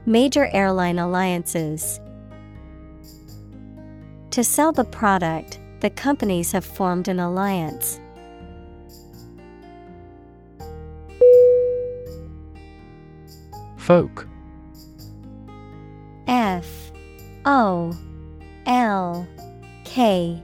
Major 0.06 0.50
airline 0.52 1.00
alliances 1.00 2.02
To 4.34 4.44
sell 4.44 4.72
the 4.72 4.84
product, 4.84 5.60
the 5.82 5.92
companies 5.92 6.52
have 6.54 6.66
formed 6.66 7.08
an 7.08 7.20
alliance. 7.20 8.00
Folk. 13.78 14.28
F. 16.26 16.66
O. 17.46 17.94
L. 18.66 19.28
K. 19.84 20.42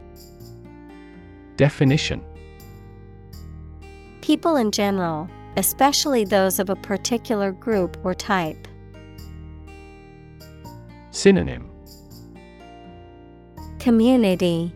Definition. 1.55 2.23
People 4.21 4.55
in 4.55 4.69
general, 4.69 5.27
especially 5.57 6.25
those 6.25 6.59
of 6.59 6.69
a 6.69 6.75
particular 6.75 7.51
group 7.51 7.97
or 8.03 8.13
type. 8.13 8.67
Synonym 11.09 11.68
Community 13.79 14.73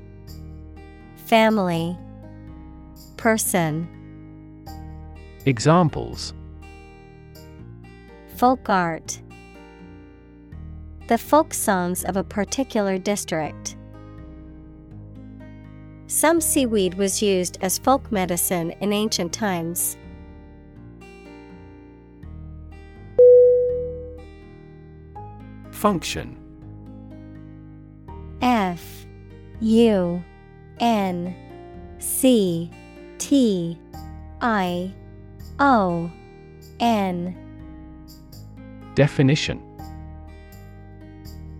Family 1.25 1.97
Person 3.17 3.85
Examples 5.45 6.33
Folk 8.37 8.69
art 8.69 9.21
The 11.07 11.17
folk 11.17 11.53
songs 11.53 12.05
of 12.05 12.15
a 12.15 12.23
particular 12.23 12.97
district. 12.97 13.75
Some 16.07 16.39
seaweed 16.39 16.93
was 16.93 17.21
used 17.21 17.57
as 17.61 17.77
folk 17.77 18.09
medicine 18.09 18.71
in 18.79 18.93
ancient 18.93 19.33
times. 19.33 19.97
Function 25.71 26.42
F 28.43 29.05
U 29.61 30.21
N 30.81 31.33
C 31.99 32.69
T 33.17 33.79
I 34.41 34.93
O 35.59 36.11
N. 36.81 37.37
Definition. 38.95 39.61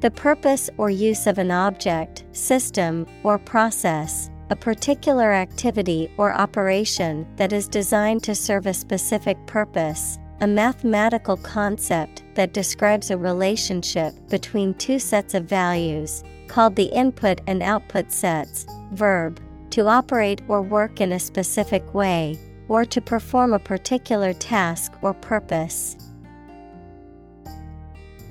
The 0.02 0.12
purpose 0.12 0.70
or 0.78 0.90
use 0.90 1.26
of 1.26 1.38
an 1.38 1.52
object, 1.52 2.26
system, 2.34 3.08
or 3.24 3.40
process, 3.40 4.30
a 4.50 4.56
particular 4.58 5.32
activity 5.32 6.12
or 6.18 6.34
operation 6.34 7.26
that 7.38 7.54
is 7.54 7.70
designed 7.70 8.24
to 8.24 8.36
serve 8.36 8.66
a 8.66 8.74
specific 8.74 9.38
purpose, 9.48 10.20
a 10.42 10.48
mathematical 10.48 11.38
concept 11.38 12.24
that 12.36 12.52
describes 12.52 13.10
a 13.10 13.18
relationship 13.18 14.14
between 14.28 14.74
two 14.74 15.00
sets 15.00 15.34
of 15.34 15.46
values, 15.46 16.26
called 16.54 16.76
the 16.76 16.94
input 16.94 17.42
and 17.48 17.64
output 17.64 18.12
sets, 18.12 18.68
verb, 18.92 19.40
to 19.72 19.88
operate 19.88 20.40
or 20.48 20.62
work 20.62 21.02
in 21.02 21.12
a 21.12 21.20
specific 21.20 21.96
way, 21.96 22.38
or 22.68 22.86
to 22.86 23.02
perform 23.02 23.54
a 23.54 23.60
particular 23.60 24.34
task 24.34 24.94
or 25.02 25.16
purpose. 25.16 25.98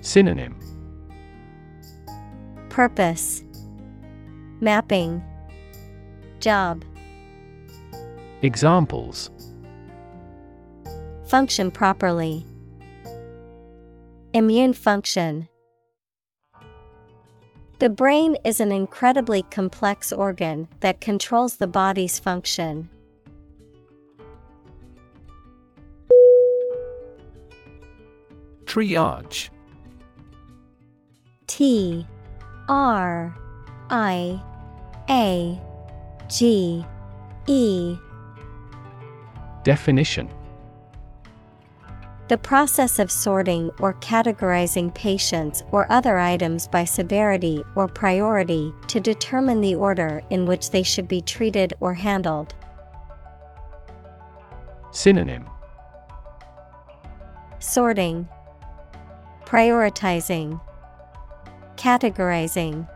Synonym 0.03 0.57
Purpose 2.69 3.43
Mapping 4.61 5.21
Job 6.39 6.85
Examples 8.43 9.31
Function 11.27 11.73
properly. 11.73 12.47
Immune 14.33 14.75
function. 14.75 15.49
The 17.83 17.91
brain 17.91 18.37
is 18.45 18.61
an 18.61 18.71
incredibly 18.71 19.43
complex 19.43 20.13
organ 20.13 20.69
that 20.79 21.01
controls 21.01 21.57
the 21.57 21.67
body's 21.67 22.21
function. 22.21 22.89
Triage. 28.67 29.51
T 31.49 32.07
R 32.69 33.37
I 33.91 34.41
A 35.11 35.61
G 36.29 36.87
E. 37.49 37.97
Definition 39.65 40.31
The 42.33 42.39
process 42.39 42.99
of 42.99 43.11
sorting 43.11 43.71
or 43.79 43.93
categorizing 43.93 44.95
patients 44.95 45.63
or 45.71 45.87
other 45.93 46.17
items 46.17 46.67
by 46.67 46.85
severity 46.85 47.63
or 47.75 47.87
priority 47.87 48.73
to 48.89 49.01
determine 49.01 49.61
the 49.61 49.75
order 49.75 50.23
in 50.31 50.47
which 50.47 50.71
they 50.71 50.83
should 50.83 51.09
be 51.09 51.21
treated 51.21 51.75
or 51.79 51.93
handled. 51.93 52.55
Synonym 54.93 55.45
Sorting, 57.59 58.27
Prioritizing, 59.45 60.59
Categorizing. 61.77 62.89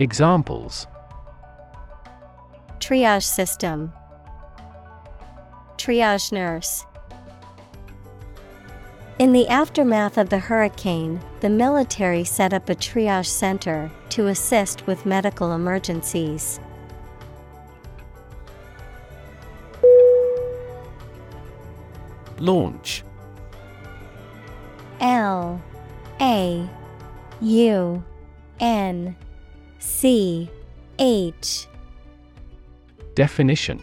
Examples 0.00 0.88
Triage 2.80 3.22
system, 3.22 3.92
Triage 5.78 6.32
nurse. 6.32 6.84
In 9.18 9.32
the 9.32 9.48
aftermath 9.48 10.18
of 10.18 10.28
the 10.28 10.38
hurricane, 10.38 11.22
the 11.40 11.48
military 11.48 12.22
set 12.22 12.52
up 12.52 12.68
a 12.68 12.74
triage 12.74 13.24
center 13.24 13.90
to 14.10 14.26
assist 14.26 14.86
with 14.86 15.06
medical 15.06 15.52
emergencies. 15.52 16.60
Launch. 22.38 23.02
L 25.00 25.62
A 26.20 26.68
U 27.40 28.04
N 28.60 29.16
C 29.78 30.50
H. 30.98 31.66
Definition 33.14 33.82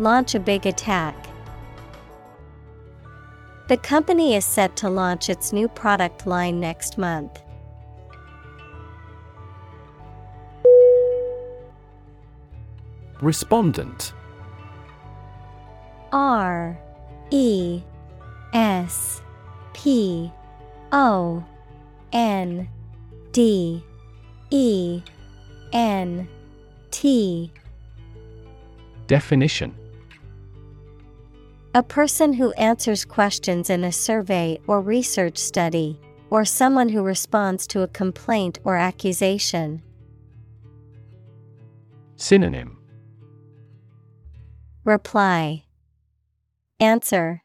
Launch 0.00 0.34
a 0.34 0.40
big 0.40 0.64
attack. 0.64 1.14
The 3.68 3.76
company 3.76 4.34
is 4.34 4.46
set 4.46 4.74
to 4.76 4.88
launch 4.88 5.28
its 5.28 5.52
new 5.52 5.68
product 5.68 6.26
line 6.26 6.58
next 6.58 6.96
month. 6.96 7.42
Respondent 13.20 14.14
R 16.12 16.78
E 17.30 17.82
S 18.54 19.20
P 19.74 20.32
O 20.92 21.44
N 22.14 22.70
D 23.32 23.84
E 24.48 25.02
N 25.74 26.26
T 26.90 27.52
Definition 29.06 29.74
A 31.72 31.84
person 31.84 32.32
who 32.32 32.50
answers 32.54 33.04
questions 33.04 33.70
in 33.70 33.84
a 33.84 33.92
survey 33.92 34.58
or 34.66 34.80
research 34.80 35.38
study, 35.38 36.00
or 36.28 36.44
someone 36.44 36.88
who 36.88 37.00
responds 37.00 37.64
to 37.68 37.82
a 37.82 37.88
complaint 37.88 38.58
or 38.64 38.74
accusation. 38.74 39.80
Synonym. 42.16 42.76
Reply. 44.84 45.62
Answer. 46.80 47.44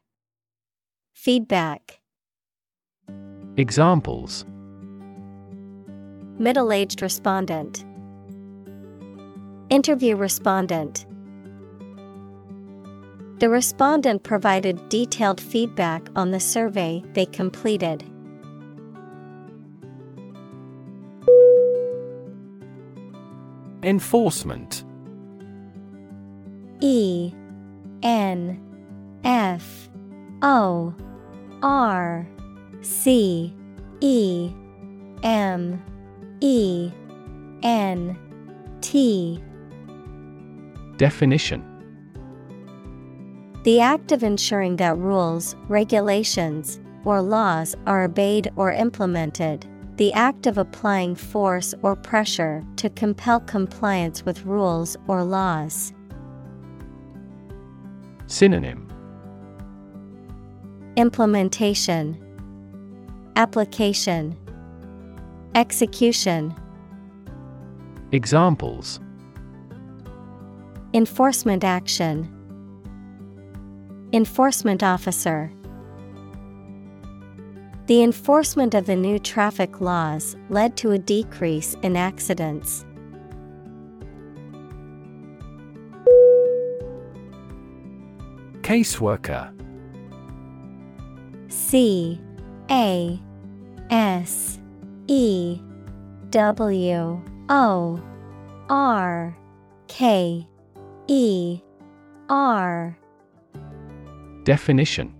Feedback. 1.12 2.00
Examples. 3.56 4.44
Middle 6.36 6.72
aged 6.72 7.00
respondent. 7.00 7.84
Interview 9.70 10.16
respondent 10.16 11.06
The 13.38 13.50
respondent 13.50 14.22
provided 14.22 14.88
detailed 14.88 15.42
feedback 15.42 16.08
on 16.16 16.30
the 16.30 16.40
survey 16.40 17.02
they 17.12 17.26
completed. 17.26 18.02
Enforcement. 23.82 24.84
E 26.80 27.32
N 28.02 28.58
F 29.22 29.90
O 30.40 30.94
R 31.62 32.26
C 32.80 33.54
E 34.00 34.50
M 35.22 35.82
E 36.40 36.90
N 37.62 38.18
T. 38.80 39.42
Definition 40.96 41.75
The 43.66 43.80
act 43.80 44.12
of 44.12 44.22
ensuring 44.22 44.76
that 44.76 44.96
rules, 44.96 45.56
regulations, 45.66 46.78
or 47.04 47.20
laws 47.20 47.74
are 47.84 48.04
obeyed 48.04 48.52
or 48.54 48.70
implemented. 48.70 49.66
The 49.96 50.12
act 50.12 50.46
of 50.46 50.56
applying 50.56 51.16
force 51.16 51.74
or 51.82 51.96
pressure 51.96 52.64
to 52.76 52.88
compel 52.90 53.40
compliance 53.40 54.24
with 54.24 54.44
rules 54.44 54.96
or 55.08 55.24
laws. 55.24 55.92
Synonym. 58.28 58.88
Implementation, 60.96 62.16
Application, 63.34 64.38
Execution, 65.56 66.54
Examples. 68.12 69.00
Enforcement 70.94 71.64
action, 71.64 72.32
Enforcement 74.12 74.82
officer. 74.82 75.52
The 77.86 78.02
enforcement 78.02 78.74
of 78.74 78.86
the 78.86 78.96
new 78.96 79.18
traffic 79.18 79.80
laws 79.80 80.36
led 80.48 80.76
to 80.78 80.92
a 80.92 80.98
decrease 80.98 81.76
in 81.82 81.96
accidents. 81.96 82.84
Caseworker 88.62 89.52
C 91.48 92.20
A 92.70 93.20
S 93.90 94.58
E 95.06 95.60
W 96.30 97.22
O 97.48 98.02
R 98.68 99.38
K 99.86 100.48
E 101.06 101.60
R 102.28 102.98
Definition. 104.46 105.12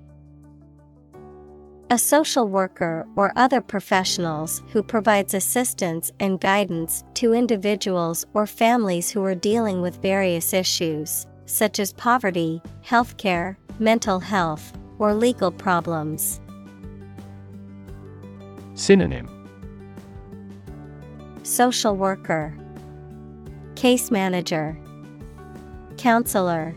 A 1.91 1.99
social 1.99 2.47
worker 2.47 3.05
or 3.17 3.33
other 3.35 3.61
professionals 3.61 4.63
who 4.69 4.85
provides 4.85 5.35
assistance 5.35 6.13
and 6.21 6.41
guidance 6.41 7.03
to 7.15 7.33
individuals 7.35 8.25
or 8.35 8.47
families 8.47 9.11
who 9.11 9.25
are 9.25 9.35
dealing 9.35 9.83
with 9.83 10.01
various 10.01 10.53
issues, 10.53 11.27
such 11.45 11.81
as 11.81 11.93
poverty, 11.93 12.63
healthcare, 12.85 13.57
mental 13.81 14.21
health, 14.21 14.73
or 15.01 15.13
legal 15.13 15.51
problems. 15.51 16.41
Synonym. 18.75 19.29
Social 21.43 21.97
worker, 21.97 22.57
Case 23.75 24.13
manager, 24.13 24.79
Counselor, 25.97 26.77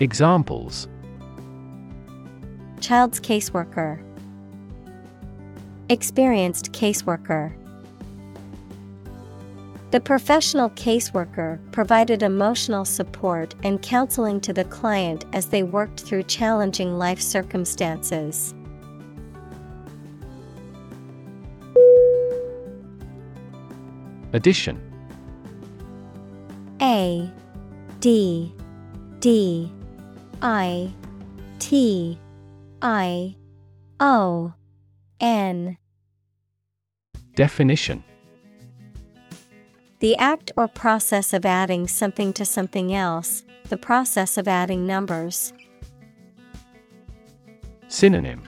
Examples 0.00 0.88
Child's 2.80 3.20
caseworker, 3.20 4.02
Experienced 5.90 6.72
caseworker. 6.72 7.52
The 9.90 10.00
professional 10.00 10.70
caseworker 10.70 11.58
provided 11.70 12.22
emotional 12.22 12.86
support 12.86 13.54
and 13.62 13.82
counseling 13.82 14.40
to 14.40 14.54
the 14.54 14.64
client 14.64 15.26
as 15.34 15.48
they 15.48 15.64
worked 15.64 16.00
through 16.00 16.22
challenging 16.22 16.96
life 16.96 17.20
circumstances. 17.20 18.54
Addition 24.32 24.80
A 26.80 27.30
D 28.00 28.54
D 29.18 29.70
I 30.42 30.92
T 31.58 32.18
I 32.80 33.36
O 33.98 34.54
N. 35.20 35.76
Definition. 37.34 38.02
The 39.98 40.16
act 40.16 40.50
or 40.56 40.66
process 40.66 41.34
of 41.34 41.44
adding 41.44 41.86
something 41.86 42.32
to 42.32 42.46
something 42.46 42.94
else, 42.94 43.44
the 43.68 43.76
process 43.76 44.38
of 44.38 44.48
adding 44.48 44.86
numbers. 44.86 45.52
Synonym. 47.88 48.42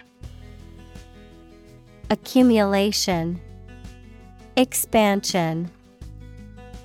Accumulation, 2.08 3.38
Expansion, 4.56 5.70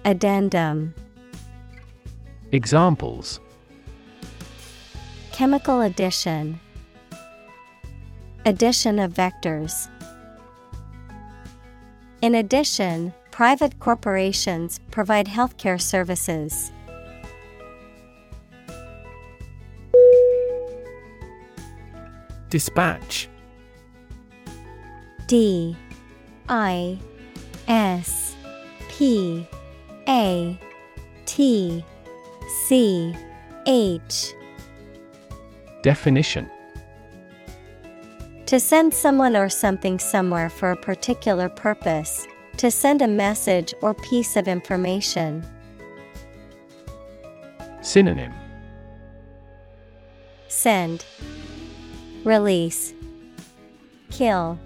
Addendum. 0.04 0.94
Examples 2.52 3.40
Chemical 5.38 5.82
addition, 5.82 6.60
Addition 8.44 8.98
of 8.98 9.14
vectors. 9.14 9.88
In 12.24 12.34
addition, 12.34 13.14
private 13.30 13.78
corporations 13.78 14.80
provide 14.90 15.28
healthcare 15.28 15.80
services. 15.80 16.72
Dispatch. 22.50 23.30
D. 25.28 25.78
I. 26.50 26.98
S. 27.68 28.36
P. 28.90 29.48
A. 30.08 30.60
T. 31.28 31.86
C. 32.66 33.16
H 33.68 34.34
Definition 35.88 36.52
To 38.48 38.60
send 38.60 38.94
someone 38.94 39.38
or 39.38 39.48
something 39.48 40.00
somewhere 40.00 40.50
for 40.50 40.72
a 40.72 40.76
particular 40.76 41.48
purpose, 41.48 42.28
to 42.58 42.70
send 42.70 43.02
a 43.02 43.08
message 43.08 43.74
or 43.82 43.94
piece 43.94 44.36
of 44.36 44.50
information. 44.50 45.46
Synonym 47.80 48.34
Send, 50.50 51.06
Release, 52.26 52.94
Kill. 54.12 54.60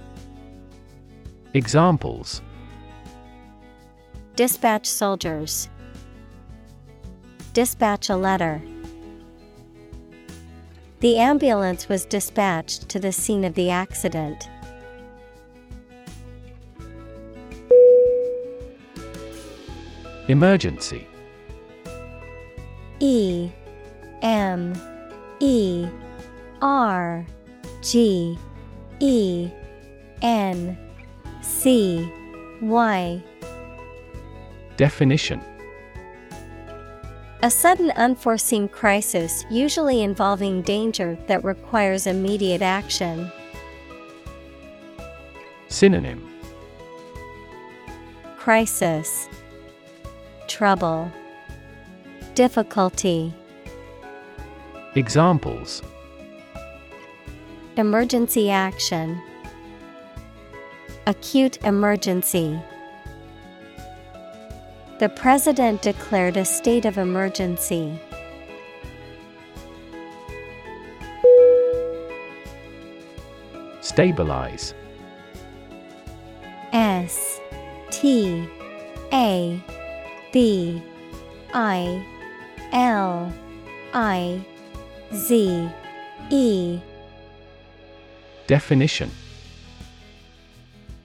Examples 1.54 2.42
Dispatch 4.36 4.88
soldiers. 4.88 5.70
Dispatch 7.54 8.10
a 8.10 8.16
letter. 8.16 8.60
The 11.02 11.18
ambulance 11.18 11.90
was 11.90 12.06
dispatched 12.06 12.88
to 12.90 13.00
the 13.00 13.12
scene 13.12 13.44
of 13.44 13.56
the 13.56 13.72
accident. 13.72 14.48
Emergency. 20.28 21.08
E 23.00 23.50
M 24.22 24.80
E 25.40 25.88
R 26.62 27.26
G 27.82 28.38
E 29.00 29.50
N 30.22 30.78
C 31.42 32.08
Y. 32.62 33.24
Definition 34.78 35.42
A 37.44 37.50
sudden 37.50 37.90
unforeseen 37.96 38.68
crisis 38.68 39.46
usually 39.50 40.04
involving 40.04 40.62
danger 40.62 41.18
that 41.26 41.44
requires 41.44 42.06
immediate 42.06 42.62
action. 42.62 43.32
Synonym. 45.68 46.30
Crisis. 48.38 49.28
Trouble. 50.48 51.12
Difficulty. 52.36 53.34
Examples. 54.94 55.82
Emergency 57.76 58.52
action. 58.52 59.20
Acute 61.08 61.58
emergency 61.64 62.62
The 65.02 65.10
President 65.10 65.82
declared 65.82 66.38
a 66.38 66.46
state 66.46 66.86
of 66.86 67.00
emergency. 67.00 68.00
Stabilize. 73.80 74.76
S 76.72 77.42
T 77.90 78.48
A 79.12 79.60
B 80.32 80.84
I 81.52 82.06
L 82.72 83.34
I 83.96 84.46
Z 85.16 85.68
E. 86.30 86.80
Definition 88.46 89.10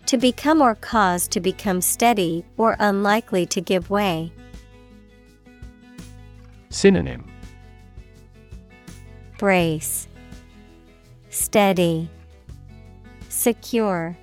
To 0.06 0.16
become 0.16 0.62
or 0.62 0.76
cause 0.76 1.26
to 1.28 1.40
become 1.40 1.80
steady 1.80 2.44
or 2.56 2.76
unlikely 2.78 3.44
to 3.46 3.60
give 3.60 3.90
way. 3.90 4.32
Synonym 6.70 7.28
Brace 9.38 10.06
Steady 11.30 12.08
Secure 13.28 14.16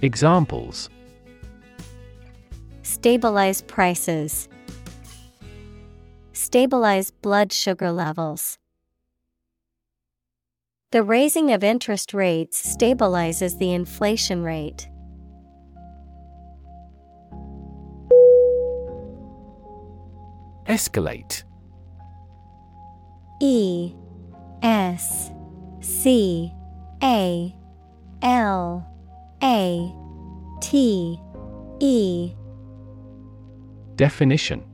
Examples 0.00 0.88
Stabilize 2.82 3.62
prices. 3.62 4.48
Stabilize 6.34 7.10
blood 7.10 7.52
sugar 7.52 7.90
levels. 7.90 8.59
The 10.92 11.04
raising 11.04 11.52
of 11.52 11.62
interest 11.62 12.12
rates 12.12 12.60
stabilizes 12.76 13.56
the 13.58 13.72
inflation 13.72 14.42
rate. 14.42 14.88
Escalate. 20.66 21.44
E 23.40 23.94
S 24.62 25.30
C 25.80 26.52
A 27.04 27.54
L 28.22 28.84
A 29.44 29.94
T 30.60 31.20
E. 31.78 32.34
Definition. 33.94 34.64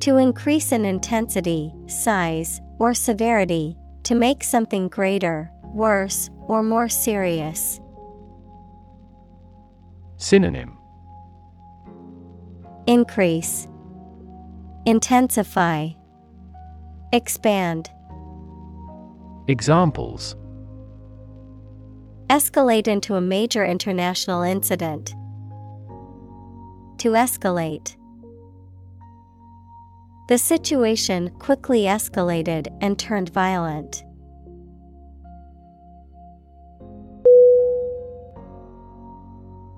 To 0.00 0.18
increase 0.18 0.72
in 0.72 0.84
intensity, 0.84 1.72
size, 1.86 2.60
or 2.78 2.92
severity, 2.92 3.74
to 4.08 4.14
make 4.14 4.42
something 4.42 4.88
greater, 4.88 5.50
worse, 5.74 6.30
or 6.46 6.62
more 6.62 6.88
serious. 6.88 7.78
Synonym 10.16 10.78
Increase, 12.86 13.68
Intensify, 14.86 15.90
Expand. 17.12 17.90
Examples 19.46 20.36
Escalate 22.30 22.88
into 22.88 23.14
a 23.16 23.20
major 23.20 23.62
international 23.62 24.40
incident. 24.40 25.08
To 26.96 27.10
escalate. 27.10 27.94
The 30.28 30.36
situation 30.36 31.30
quickly 31.38 31.82
escalated 31.84 32.68
and 32.82 32.98
turned 32.98 33.30
violent. 33.30 34.04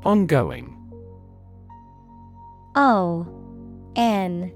Ongoing. 0.05 0.77
O 2.75 3.27
N 3.97 4.53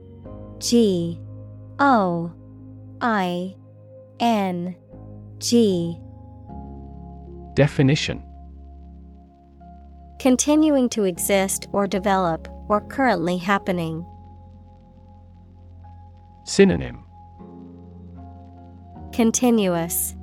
G 0.58 1.20
O 1.78 2.32
I 3.00 3.54
N 4.20 4.76
G. 5.38 5.98
Definition. 7.54 8.22
Continuing 10.18 10.88
to 10.88 11.04
exist 11.04 11.68
or 11.72 11.86
develop 11.86 12.48
or 12.68 12.80
currently 12.80 13.36
happening. 13.36 14.06
Synonym. 16.44 17.04
Continuous. 19.12 20.16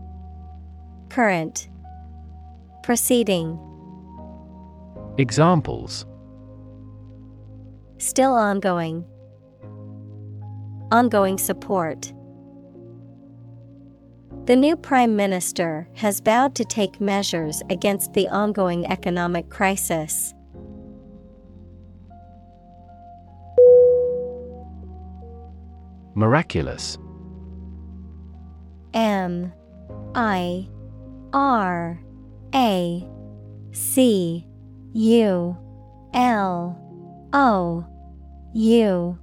Current. 1.09 1.69
Proceeding 2.83 3.59
Examples 5.17 6.05
Still 7.97 8.33
ongoing. 8.33 9.05
Ongoing 10.91 11.37
support. 11.37 12.11
The 14.45 14.55
new 14.55 14.75
Prime 14.75 15.15
Minister 15.15 15.87
has 15.95 16.19
vowed 16.19 16.55
to 16.55 16.65
take 16.65 16.99
measures 16.99 17.61
against 17.69 18.13
the 18.13 18.27
ongoing 18.29 18.87
economic 18.87 19.49
crisis. 19.49 20.33
Miraculous 26.15 26.97
M 28.93 29.53
I 30.15 30.67
R 31.33 32.01
A 32.55 33.07
C 33.73 34.47
U 34.93 35.57
L 36.13 36.77
O 37.33 37.85
U 38.53 39.17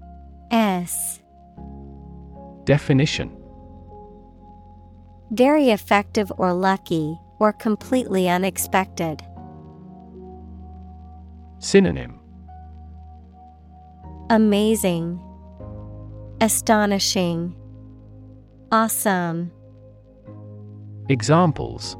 S. 0.51 1.21
Definition. 2.65 3.35
Very 5.31 5.71
effective 5.71 6.33
or 6.39 6.53
lucky, 6.55 7.19
or 7.39 7.53
completely 7.53 8.29
unexpected. 8.29 9.23
Synonym. 11.59 12.19
Amazing, 14.31 15.21
Astonishing, 16.41 17.55
Awesome. 18.71 19.51
Examples 21.09 21.97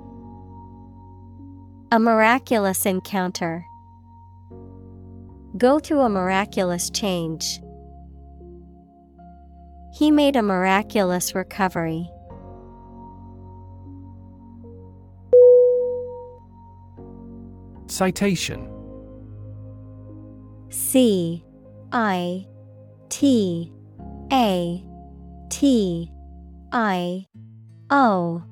A 1.91 1.99
miraculous 1.99 2.85
encounter. 2.85 3.65
Go 5.57 5.79
through 5.79 6.01
a 6.01 6.11
miraculous 6.11 6.91
change. 6.91 7.61
He 9.95 10.11
made 10.11 10.37
a 10.37 10.43
miraculous 10.43 11.35
recovery. 11.35 12.11
Citation 17.87 18.71
C 20.69 21.43
I 21.91 22.47
T 23.09 23.73
A 24.31 24.85
T 25.49 26.13
I 26.71 27.27
O 27.89 28.43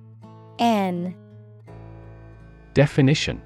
N 0.58 1.14
Definition 2.76 3.40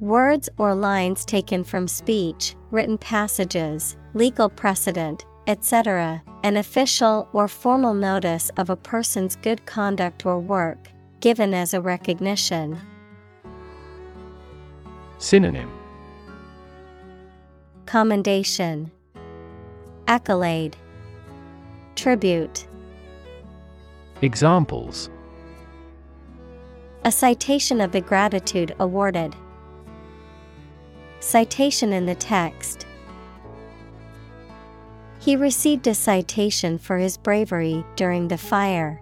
Words 0.00 0.48
or 0.58 0.74
lines 0.74 1.24
taken 1.24 1.62
from 1.62 1.86
speech, 1.86 2.56
written 2.72 2.98
passages, 2.98 3.96
legal 4.12 4.48
precedent, 4.48 5.24
etc., 5.46 6.20
an 6.42 6.56
official 6.56 7.28
or 7.32 7.46
formal 7.46 7.94
notice 7.94 8.50
of 8.56 8.70
a 8.70 8.76
person's 8.76 9.36
good 9.36 9.64
conduct 9.66 10.26
or 10.26 10.40
work, 10.40 10.90
given 11.20 11.54
as 11.54 11.74
a 11.74 11.80
recognition. 11.80 12.76
Synonym 15.18 15.70
Commendation, 17.86 18.90
Accolade, 20.08 20.76
Tribute. 21.94 22.66
Examples 24.22 25.08
A 27.08 27.10
citation 27.10 27.80
of 27.80 27.92
the 27.92 28.02
gratitude 28.02 28.74
awarded. 28.78 29.34
Citation 31.20 31.90
in 31.94 32.04
the 32.04 32.14
text. 32.14 32.86
He 35.18 35.34
received 35.34 35.86
a 35.86 35.94
citation 35.94 36.76
for 36.76 36.98
his 36.98 37.16
bravery 37.16 37.82
during 37.96 38.28
the 38.28 38.36
fire. 38.36 39.00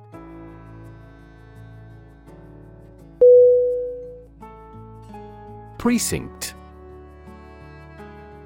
Precinct 5.76 6.54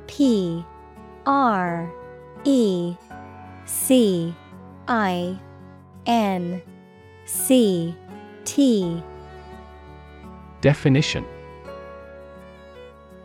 P 0.06 0.64
R 1.26 1.92
E 2.44 2.96
C 3.66 4.34
I 4.88 5.38
N 6.06 6.62
C 7.26 7.94
T 8.46 9.04
Definition. 10.60 11.24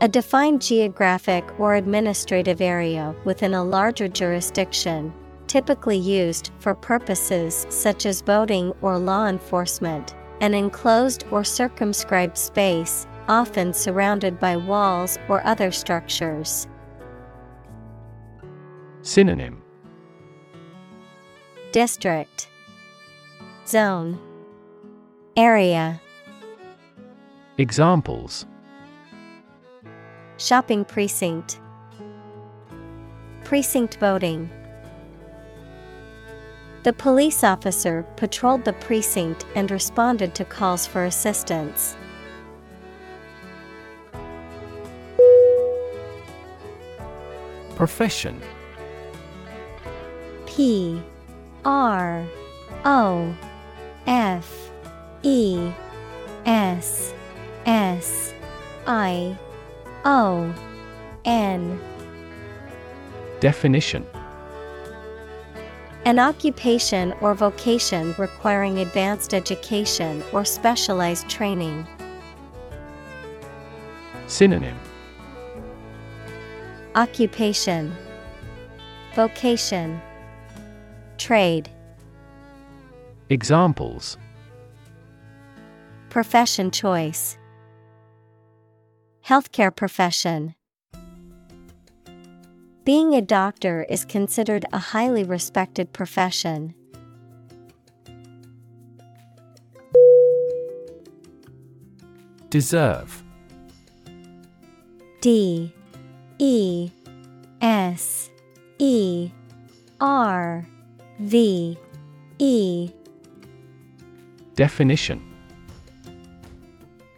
A 0.01 0.07
defined 0.07 0.61
geographic 0.61 1.59
or 1.59 1.75
administrative 1.75 2.61
area 2.61 3.15
within 3.25 3.53
a 3.53 3.63
larger 3.63 4.07
jurisdiction, 4.07 5.13
typically 5.47 5.97
used 5.97 6.51
for 6.59 6.75
purposes 6.75 7.65
such 7.69 8.05
as 8.05 8.21
voting 8.21 8.73
or 8.81 8.97
law 8.97 9.27
enforcement, 9.27 10.15
an 10.41 10.53
enclosed 10.53 11.25
or 11.31 11.43
circumscribed 11.43 12.37
space, 12.37 13.07
often 13.27 13.73
surrounded 13.73 14.39
by 14.39 14.55
walls 14.55 15.17
or 15.27 15.45
other 15.45 15.71
structures. 15.71 16.67
Synonym. 19.01 19.61
District. 21.71 22.47
Zone. 23.67 24.19
Area 25.35 26.01
Examples. 27.57 28.45
Shopping 30.37 30.83
precinct. 30.83 31.61
Precinct 33.45 33.97
voting. 33.97 34.49
The 36.83 36.91
police 36.91 37.45
officer 37.45 38.05
patrolled 38.17 38.65
the 38.65 38.73
precinct 38.73 39.45
and 39.55 39.71
responded 39.71 40.35
to 40.35 40.43
calls 40.43 40.85
for 40.85 41.05
assistance. 41.05 41.95
Profession. 47.77 48.41
P 50.45 51.01
R 51.63 52.25
O 52.83 53.33
F 54.07 54.71
E 55.23 55.71
S 56.45 57.14
S 57.65 58.33
I 58.85 59.37
O 60.05 60.53
N. 61.25 61.79
Definition. 63.39 64.05
An 66.05 66.19
occupation 66.19 67.13
or 67.21 67.33
vocation 67.33 68.13
requiring 68.19 68.77
advanced 68.79 69.33
education 69.33 70.23
or 70.31 70.45
specialized 70.45 71.27
training. 71.27 71.87
Synonym. 74.27 74.77
Occupation. 76.93 77.95
Vocation. 79.15 79.99
Trade. 81.17 81.69
Examples. 83.29 84.17
Profession 86.09 86.69
choice 86.69 87.37
Healthcare 89.27 89.75
profession. 89.75 90.53
Being 92.83 93.15
a 93.15 93.21
doctor 93.23 93.83
is 93.89 94.05
considered 94.05 94.65
a 94.71 94.77
highly 94.77 95.23
respected 95.23 95.91
profession. 95.91 96.75
Deserve. 102.51 103.23
D. 105.21 105.73
E. 106.37 106.91
S. 107.61 108.29
E. 108.77 109.31
R. 109.99 110.67
V. 111.17 111.79
E. 112.37 112.91
Definition 114.53 115.34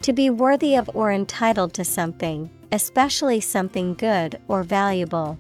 To 0.08 0.14
be 0.14 0.30
worthy 0.30 0.76
of 0.76 0.90
or 0.94 1.12
entitled 1.12 1.74
to 1.74 1.84
something, 1.84 2.50
especially 2.72 3.42
something 3.42 3.94
good 3.94 4.40
or 4.48 4.64
valuable. 4.64 5.38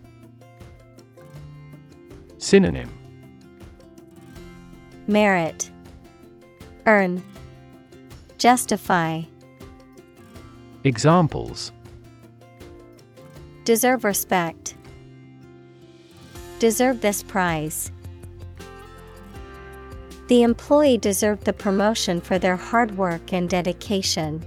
Synonym 2.38 2.92
Merit 5.08 5.72
Earn 6.86 7.24
Justify 8.38 9.22
Examples 10.84 11.72
Deserve 13.64 14.04
respect. 14.04 14.76
Deserve 16.60 17.00
this 17.00 17.24
prize. 17.24 17.90
The 20.28 20.44
employee 20.44 20.98
deserved 20.98 21.46
the 21.46 21.54
promotion 21.54 22.20
for 22.20 22.38
their 22.38 22.58
hard 22.58 22.98
work 22.98 23.32
and 23.32 23.50
dedication. 23.50 24.46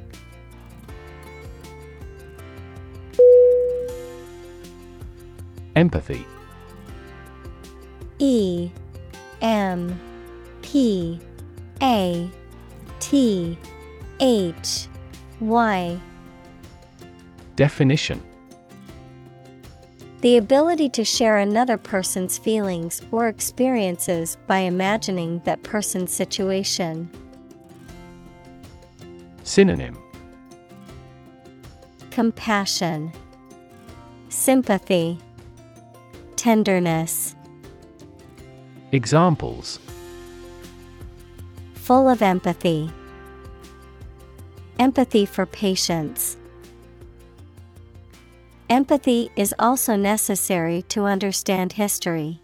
Empathy. 5.81 6.27
E 8.19 8.71
M 9.41 9.99
P 10.61 11.19
A 11.81 12.31
T 12.99 13.57
H 14.21 14.89
Y. 15.41 15.99
Definition. 17.57 18.23
The 20.21 20.37
ability 20.37 20.91
to 20.91 21.03
share 21.03 21.39
another 21.39 21.79
person's 21.79 22.37
feelings 22.37 23.01
or 23.11 23.29
experiences 23.29 24.37
by 24.47 24.59
imagining 24.59 25.41
that 25.47 25.63
person's 25.63 26.13
situation. 26.13 27.09
Synonym. 29.45 29.97
Compassion, 32.11 33.13
Sympathy, 34.29 35.19
Tenderness. 36.41 37.37
Examples 38.93 39.79
Full 41.75 42.09
of 42.09 42.23
empathy. 42.23 42.91
Empathy 44.79 45.27
for 45.27 45.45
patients. 45.45 46.39
Empathy 48.71 49.31
is 49.37 49.55
also 49.59 49.97
necessary 49.97 50.81
to 50.89 51.05
understand 51.05 51.75
history. 51.75 52.41